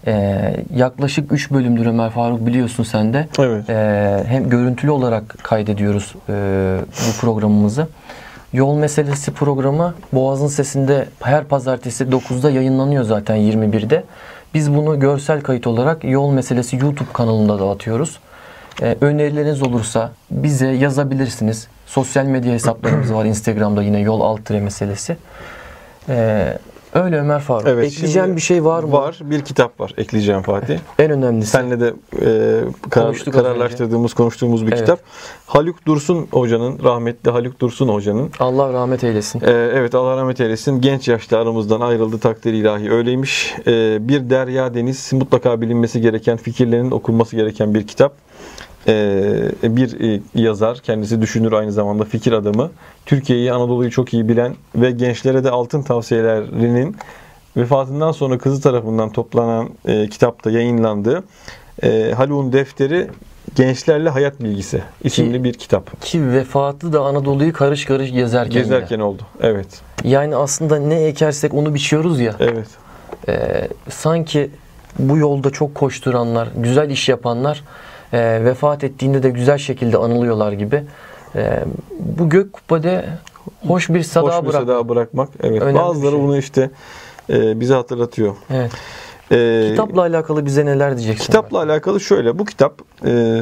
Ee, 0.08 0.56
yaklaşık 0.76 1.32
3 1.32 1.52
bölümdür 1.52 1.86
Ömer 1.86 2.10
Faruk 2.10 2.46
biliyorsun 2.46 2.84
sen 2.84 3.14
de. 3.14 3.28
Evet. 3.40 3.70
Ee, 3.70 4.24
hem 4.28 4.50
görüntülü 4.50 4.92
olarak 4.92 5.38
kaydediyoruz 5.44 6.16
e, 6.30 6.34
bu 6.92 7.22
programımızı. 7.22 7.88
Yol 8.54 8.76
meselesi 8.76 9.34
programı 9.34 9.94
Boğaz'ın 10.14 10.48
Sesi'nde 10.48 11.08
her 11.22 11.44
pazartesi 11.44 12.04
9'da 12.04 12.52
yayınlanıyor 12.52 13.04
zaten 13.04 13.38
21'de. 13.38 14.04
Biz 14.54 14.74
bunu 14.74 15.00
görsel 15.00 15.42
kayıt 15.42 15.68
olarak 15.68 16.04
Yol 16.04 16.32
Meselesi 16.32 16.76
YouTube 16.76 17.14
kanalında 17.14 17.60
da 17.60 17.70
atıyoruz. 17.70 18.20
Ee, 18.82 18.98
önerileriniz 19.02 19.62
olursa 19.62 20.12
bize 20.32 20.68
yazabilirsiniz. 20.68 21.68
Sosyal 21.86 22.26
medya 22.26 22.54
hesaplarımız 22.54 23.14
var 23.14 23.26
Instagram'da 23.26 23.84
yine 23.84 24.00
yol 24.00 24.22
alt 24.22 24.46
tire 24.46 24.60
meselesi. 24.60 25.18
Ee, 26.10 26.58
öyle 26.94 27.18
Ömer 27.20 27.40
Faruk. 27.40 27.68
Evet, 27.68 27.86
Ekleyeceğim 27.86 28.36
bir 28.36 28.42
şey 28.42 28.66
var 28.66 28.84
mı? 28.84 28.92
Var. 28.92 29.18
Bir 29.22 29.42
kitap 29.42 29.80
var 29.80 29.94
ekleyeceğim 29.98 30.42
Fatih. 30.42 30.80
En 31.00 31.12
önemlisi. 31.12 31.52
Senle 31.52 31.80
de 31.80 31.88
e, 31.88 32.24
karar, 32.90 33.06
Konuştuk 33.08 33.34
kararlaştırdığımız, 33.34 34.14
konuştuğumuz 34.14 34.66
bir 34.66 34.72
Evet. 34.72 34.80
kitap. 34.80 35.00
Haluk 35.46 35.86
Dursun 35.86 36.28
hocanın, 36.32 36.84
rahmetli 36.84 37.32
Haluk 37.32 37.60
Dursun 37.60 37.88
hocanın 37.88 38.32
Allah 38.40 38.74
rahmet 38.74 39.04
eylesin. 39.04 39.42
Ee, 39.42 39.52
evet 39.52 39.96
Allah 39.96 40.18
rahmet 40.18 40.42
eylesin. 40.42 40.82
Genç 40.82 41.08
yaşta 41.08 41.40
aramızdan 41.40 41.82
ayrıldı 41.82 42.20
takdir 42.20 42.54
ilahi 42.54 42.92
öyleymiş. 42.92 43.56
Ee, 43.68 43.98
bir 44.08 44.30
derya 44.30 44.74
deniz 44.74 45.14
mutlaka 45.14 45.62
bilinmesi 45.62 46.02
gereken 46.02 46.38
fikirlerin 46.38 46.92
okunması 46.92 47.36
gereken 47.36 47.74
bir 47.74 47.88
kitap. 47.88 48.27
Ee, 48.88 49.52
bir 49.64 50.16
e, 50.16 50.22
yazar 50.36 50.80
kendisi 50.80 51.22
düşünür 51.22 51.52
aynı 51.52 51.72
zamanda 51.72 52.04
fikir 52.04 52.32
adamı. 52.32 52.72
Türkiye'yi 53.06 53.52
Anadolu'yu 53.54 53.92
çok 53.92 54.14
iyi 54.14 54.30
bilen 54.30 54.56
ve 54.76 54.92
gençlere 54.92 55.44
de 55.44 55.52
altın 55.52 55.82
tavsiyelerinin 55.82 56.96
vefatından 57.58 58.12
sonra 58.12 58.38
kızı 58.38 58.62
tarafından 58.62 59.12
toplanan 59.12 59.70
e, 59.86 60.08
kitapta 60.10 60.52
yayınlandığı 60.52 61.24
e, 61.84 62.14
Haluk'un 62.18 62.54
defteri 62.54 63.08
Gençlerle 63.56 64.10
Hayat 64.10 64.44
Bilgisi 64.44 64.84
isimli 65.04 65.38
Ki- 65.38 65.44
bir 65.44 65.54
kitap. 65.54 66.02
Ki 66.02 66.32
vefatı 66.32 66.94
da 66.94 67.02
Anadolu'yu 67.02 67.54
karış 67.54 67.86
karış 67.86 68.12
gezerken. 68.12 68.54
Gezerken 68.54 69.00
oldu. 69.00 69.22
Evet. 69.42 69.68
Yani 70.04 70.36
aslında 70.36 70.80
ne 70.80 71.04
ekersek 71.04 71.54
onu 71.54 71.74
biçiyoruz 71.74 72.20
ya. 72.20 72.36
Evet. 72.40 72.68
Ee, 73.30 73.68
sanki 73.90 74.50
bu 75.00 75.18
yolda 75.18 75.50
çok 75.50 75.76
koşturanlar, 75.76 76.48
güzel 76.58 76.90
iş 76.90 77.10
yapanlar 77.10 77.64
e, 78.14 78.46
vefat 78.46 78.84
ettiğinde 78.84 79.24
de 79.24 79.30
güzel 79.30 79.58
şekilde 79.58 79.98
anılıyorlar 79.98 80.52
gibi. 80.52 80.84
E, 81.36 81.64
bu 82.00 82.30
gök 82.30 82.54
kubbede 82.54 83.06
hoş 83.68 83.90
bir 83.90 84.04
sada 84.04 84.26
Hoş 84.38 84.42
bir 84.44 84.48
bırak. 84.50 84.62
seda 84.62 84.90
bırakmak. 84.90 85.30
Evet. 85.44 85.62
Önemli 85.62 85.80
Bazıları 85.80 86.12
şey. 86.12 86.20
bunu 86.22 86.38
işte 86.38 86.70
e, 87.30 87.60
bize 87.60 87.74
hatırlatıyor. 87.74 88.36
Evet. 88.50 88.72
E, 89.32 89.68
Kitapla 89.70 90.02
alakalı 90.02 90.46
bize 90.46 90.66
neler 90.66 90.98
diyeceksin? 90.98 91.26
kitapla 91.26 91.60
alakalı 91.62 92.00
şöyle. 92.00 92.40
Bu 92.40 92.46
kitap 92.46 92.82
e, 93.06 93.42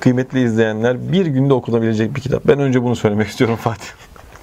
kıymetli 0.00 0.42
izleyenler 0.42 1.12
bir 1.12 1.26
günde 1.26 1.54
okunabilecek 1.54 2.16
bir 2.16 2.20
kitap. 2.20 2.42
Ben 2.46 2.58
önce 2.58 2.82
bunu 2.82 2.96
söylemek 2.96 3.28
istiyorum 3.28 3.56
Fatih. 3.56 3.86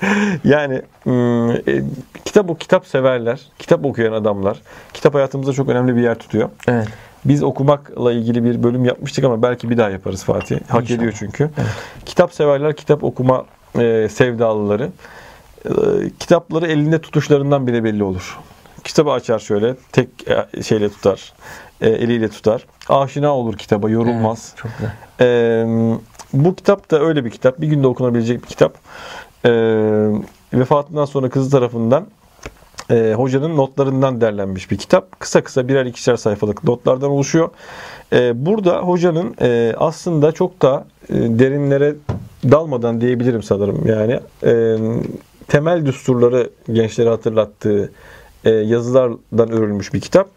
yani 0.44 0.82
e, 1.68 1.82
kitap 2.26 2.50
o 2.50 2.56
kitap 2.56 2.88
severler, 2.88 3.42
kitap 3.60 3.86
okuyan 3.86 4.14
adamlar. 4.14 4.62
Kitap 4.94 5.14
hayatımızda 5.16 5.54
çok 5.54 5.70
önemli 5.70 5.96
bir 5.96 6.02
yer 6.02 6.16
tutuyor. 6.16 6.50
Evet. 6.68 6.88
Biz 7.26 7.44
okumakla 7.44 8.12
ilgili 8.12 8.44
bir 8.44 8.64
bölüm 8.64 8.86
yapmıştık 8.86 9.24
ama 9.24 9.42
belki 9.42 9.70
bir 9.70 9.78
daha 9.78 9.90
yaparız 9.90 10.24
Fatih. 10.24 10.60
Hak 10.68 10.82
İnşallah. 10.84 10.98
ediyor 10.98 11.14
çünkü. 11.20 11.50
Kitap 12.06 12.34
severler, 12.34 12.76
kitap 12.76 13.04
okuma 13.04 13.46
e, 13.80 14.08
sevdalıları. 14.10 14.90
E, 15.66 15.70
kitapları 16.20 16.68
elinde 16.68 17.00
tutuşlarından 17.02 17.68
bile 17.68 17.84
belli 17.84 18.04
olur. 18.04 18.40
Kitabı 18.84 19.12
açar 19.12 19.40
şöyle, 19.40 19.76
tek 19.92 20.10
e, 20.56 20.64
şeyle 20.64 20.90
tutar, 20.90 21.34
e, 21.82 21.90
eliyle 21.90 22.30
tutar. 22.30 22.66
Aşina 22.90 23.36
olur 23.36 23.58
kitaba, 23.58 23.90
yorulmaz. 23.90 24.54
Evet, 24.54 24.58
çok 24.58 24.72
güzel. 24.78 24.92
E, 25.22 25.66
bu 26.34 26.56
kitap 26.56 26.92
da 26.92 27.00
öyle 27.00 27.26
bir 27.26 27.30
kitap. 27.30 27.62
Bir 27.62 27.68
günde 27.68 27.88
okunabilecek 27.88 28.44
bir 28.44 28.48
kitap. 28.48 28.74
E, 29.46 29.52
vefatından 30.54 31.06
sonra 31.06 31.30
kızı 31.30 31.52
tarafından 31.52 32.08
e, 32.90 33.14
hocanın 33.18 33.58
notlarından 33.58 34.22
derlenmiş 34.22 34.72
bir 34.72 34.78
kitap. 34.78 35.20
Kısa 35.20 35.44
kısa 35.44 35.68
birer 35.68 35.86
ikişer 35.86 36.16
sayfalık 36.16 36.64
notlardan 36.64 37.10
oluşuyor. 37.10 37.50
E, 38.14 38.46
burada 38.46 38.80
hocanın 38.80 39.36
e, 39.42 39.74
aslında 39.78 40.32
çok 40.32 40.62
da 40.62 40.86
e, 41.10 41.14
derinlere 41.14 41.96
dalmadan 42.44 43.02
diyebilirim 43.02 43.44
sanırım. 43.44 43.88
Yani 43.88 44.20
e, 44.44 44.78
temel 45.48 45.86
düsturları 45.86 46.50
gençlere 46.74 47.10
hatırlattığı 47.10 47.92
e, 48.46 48.50
yazılardan 48.50 49.52
örülmüş 49.52 49.94
bir 49.94 50.02
kitap. 50.02 50.28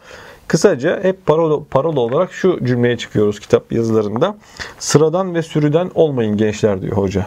Kısaca 0.49 1.05
hep 1.05 1.27
parola, 1.27 1.65
parola 1.71 2.01
olarak 2.01 2.33
şu 2.33 2.65
cümleye 2.65 2.97
çıkıyoruz 2.97 3.41
kitap 3.41 3.73
yazılarında. 3.73 4.37
Sıradan 4.79 5.35
ve 5.35 5.43
sürüden 5.43 5.91
olmayın 5.95 6.37
gençler 6.37 6.83
diyor 6.83 6.97
hoca. 6.97 7.27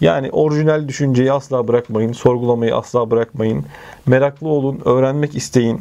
Yani 0.00 0.30
orijinal 0.32 0.88
düşünceyi 0.88 1.32
asla 1.32 1.68
bırakmayın, 1.68 2.12
sorgulamayı 2.12 2.76
asla 2.76 3.10
bırakmayın. 3.10 3.64
Meraklı 4.06 4.48
olun, 4.48 4.80
öğrenmek 4.84 5.36
isteyin. 5.36 5.80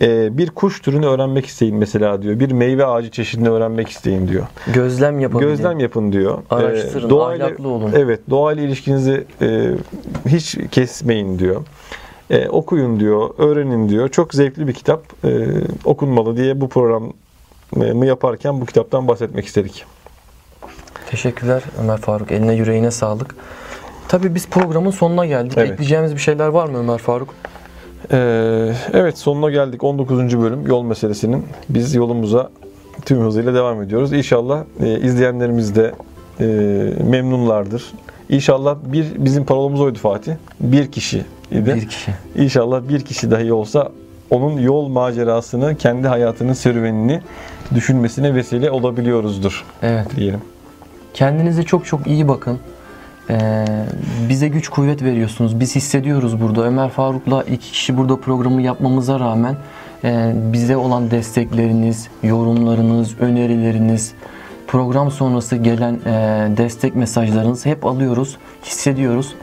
Ee, 0.00 0.38
bir 0.38 0.50
kuş 0.50 0.80
türünü 0.80 1.06
öğrenmek 1.06 1.46
isteyin 1.46 1.76
mesela 1.76 2.22
diyor. 2.22 2.40
Bir 2.40 2.52
meyve 2.52 2.86
ağacı 2.86 3.10
çeşidini 3.10 3.48
öğrenmek 3.50 3.88
isteyin 3.88 4.28
diyor. 4.28 4.46
Gözlem 4.74 5.20
yapabilin. 5.20 5.48
Gözlem 5.48 5.78
yapın 5.80 6.12
diyor. 6.12 6.38
Araştırın, 6.50 7.10
doğayla- 7.10 7.44
ahlaklı 7.44 7.68
olun. 7.68 7.90
Evet, 7.96 8.20
doğayla 8.30 8.62
ilişkinizi 8.62 9.24
e, 9.42 9.70
hiç 10.28 10.58
kesmeyin 10.70 11.38
diyor. 11.38 11.62
E, 12.30 12.48
okuyun 12.48 13.00
diyor, 13.00 13.30
öğrenin 13.38 13.88
diyor. 13.88 14.08
Çok 14.08 14.34
zevkli 14.34 14.68
bir 14.68 14.72
kitap 14.72 15.02
e, 15.24 15.30
okunmalı 15.84 16.36
diye 16.36 16.60
bu 16.60 16.68
programı 16.68 18.06
yaparken 18.06 18.60
bu 18.60 18.66
kitaptan 18.66 19.08
bahsetmek 19.08 19.46
istedik. 19.46 19.84
Teşekkürler 21.12 21.62
Ömer 21.82 21.96
Faruk. 21.96 22.32
Eline 22.32 22.54
yüreğine 22.54 22.90
sağlık. 22.90 23.34
Tabii 24.08 24.34
biz 24.34 24.48
programın 24.48 24.90
sonuna 24.90 25.26
geldik. 25.26 25.52
Evet. 25.56 25.70
Ekleyeceğimiz 25.70 26.14
bir 26.14 26.20
şeyler 26.20 26.48
var 26.48 26.68
mı 26.68 26.78
Ömer 26.78 26.98
Faruk? 26.98 27.34
Ee, 28.12 28.72
evet 28.92 29.18
sonuna 29.18 29.50
geldik 29.50 29.84
19. 29.84 30.40
bölüm 30.40 30.66
yol 30.66 30.82
meselesinin. 30.82 31.46
Biz 31.68 31.94
yolumuza 31.94 32.50
tüm 33.04 33.20
hızıyla 33.20 33.54
devam 33.54 33.82
ediyoruz. 33.82 34.12
İnşallah 34.12 34.64
e, 34.80 35.00
izleyenlerimiz 35.00 35.76
de 35.76 35.92
e, 36.40 36.44
memnunlardır. 37.10 37.92
İnşallah 38.28 38.76
bir 38.84 39.06
bizim 39.18 39.44
parolamız 39.44 39.80
oydu 39.80 39.98
Fatih. 39.98 40.32
Bir 40.60 40.92
kişi 40.92 41.24
idi. 41.50 41.74
Bir 41.74 41.88
kişi. 41.88 42.14
İnşallah 42.36 42.88
bir 42.88 43.00
kişi 43.00 43.30
dahi 43.30 43.52
olsa 43.52 43.88
onun 44.30 44.60
yol 44.60 44.88
macerasını, 44.88 45.76
kendi 45.76 46.08
hayatının 46.08 46.52
serüvenini 46.52 47.20
düşünmesine 47.74 48.34
vesile 48.34 48.70
olabiliyoruzdur 48.70 49.64
Evet. 49.82 50.16
diyelim. 50.16 50.40
Kendinize 51.14 51.62
çok 51.62 51.86
çok 51.86 52.06
iyi 52.06 52.28
bakın. 52.28 52.58
Ee, 53.30 53.64
bize 54.28 54.48
güç 54.48 54.68
kuvvet 54.68 55.02
veriyorsunuz. 55.02 55.60
Biz 55.60 55.76
hissediyoruz 55.76 56.40
burada. 56.40 56.64
Ömer 56.64 56.90
Faruk'la 56.90 57.42
iki 57.42 57.70
kişi 57.72 57.96
burada 57.96 58.20
programı 58.20 58.62
yapmamıza 58.62 59.20
rağmen 59.20 59.56
e, 60.04 60.32
bize 60.52 60.76
olan 60.76 61.10
destekleriniz, 61.10 62.08
yorumlarınız, 62.22 63.20
önerileriniz, 63.20 64.12
program 64.66 65.10
sonrası 65.10 65.56
gelen 65.56 65.94
e, 65.94 66.10
destek 66.56 66.96
mesajlarınızı 66.96 67.68
hep 67.68 67.86
alıyoruz, 67.86 68.36
hissediyoruz. 68.64 69.34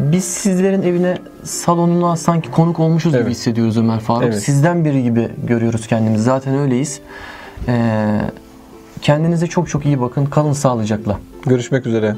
Biz 0.00 0.24
sizlerin 0.24 0.82
evine, 0.82 1.18
salonuna 1.44 2.16
sanki 2.16 2.50
konuk 2.50 2.80
olmuşuz 2.80 3.12
gibi 3.12 3.22
Evet. 3.22 3.30
hissediyoruz 3.30 3.78
Ömer 3.78 4.00
Faruk. 4.00 4.24
Evet. 4.24 4.42
Sizden 4.42 4.84
biri 4.84 5.02
gibi 5.02 5.28
görüyoruz 5.46 5.86
kendimizi. 5.86 6.24
Zaten 6.24 6.54
öyleyiz. 6.58 7.00
Ee, 7.68 8.20
kendinize 9.02 9.46
çok 9.46 9.68
çok 9.68 9.86
iyi 9.86 10.00
bakın. 10.00 10.26
Kalın 10.26 10.52
sağlıcakla. 10.52 11.20
Görüşmek 11.46 11.86
üzere. 11.86 12.16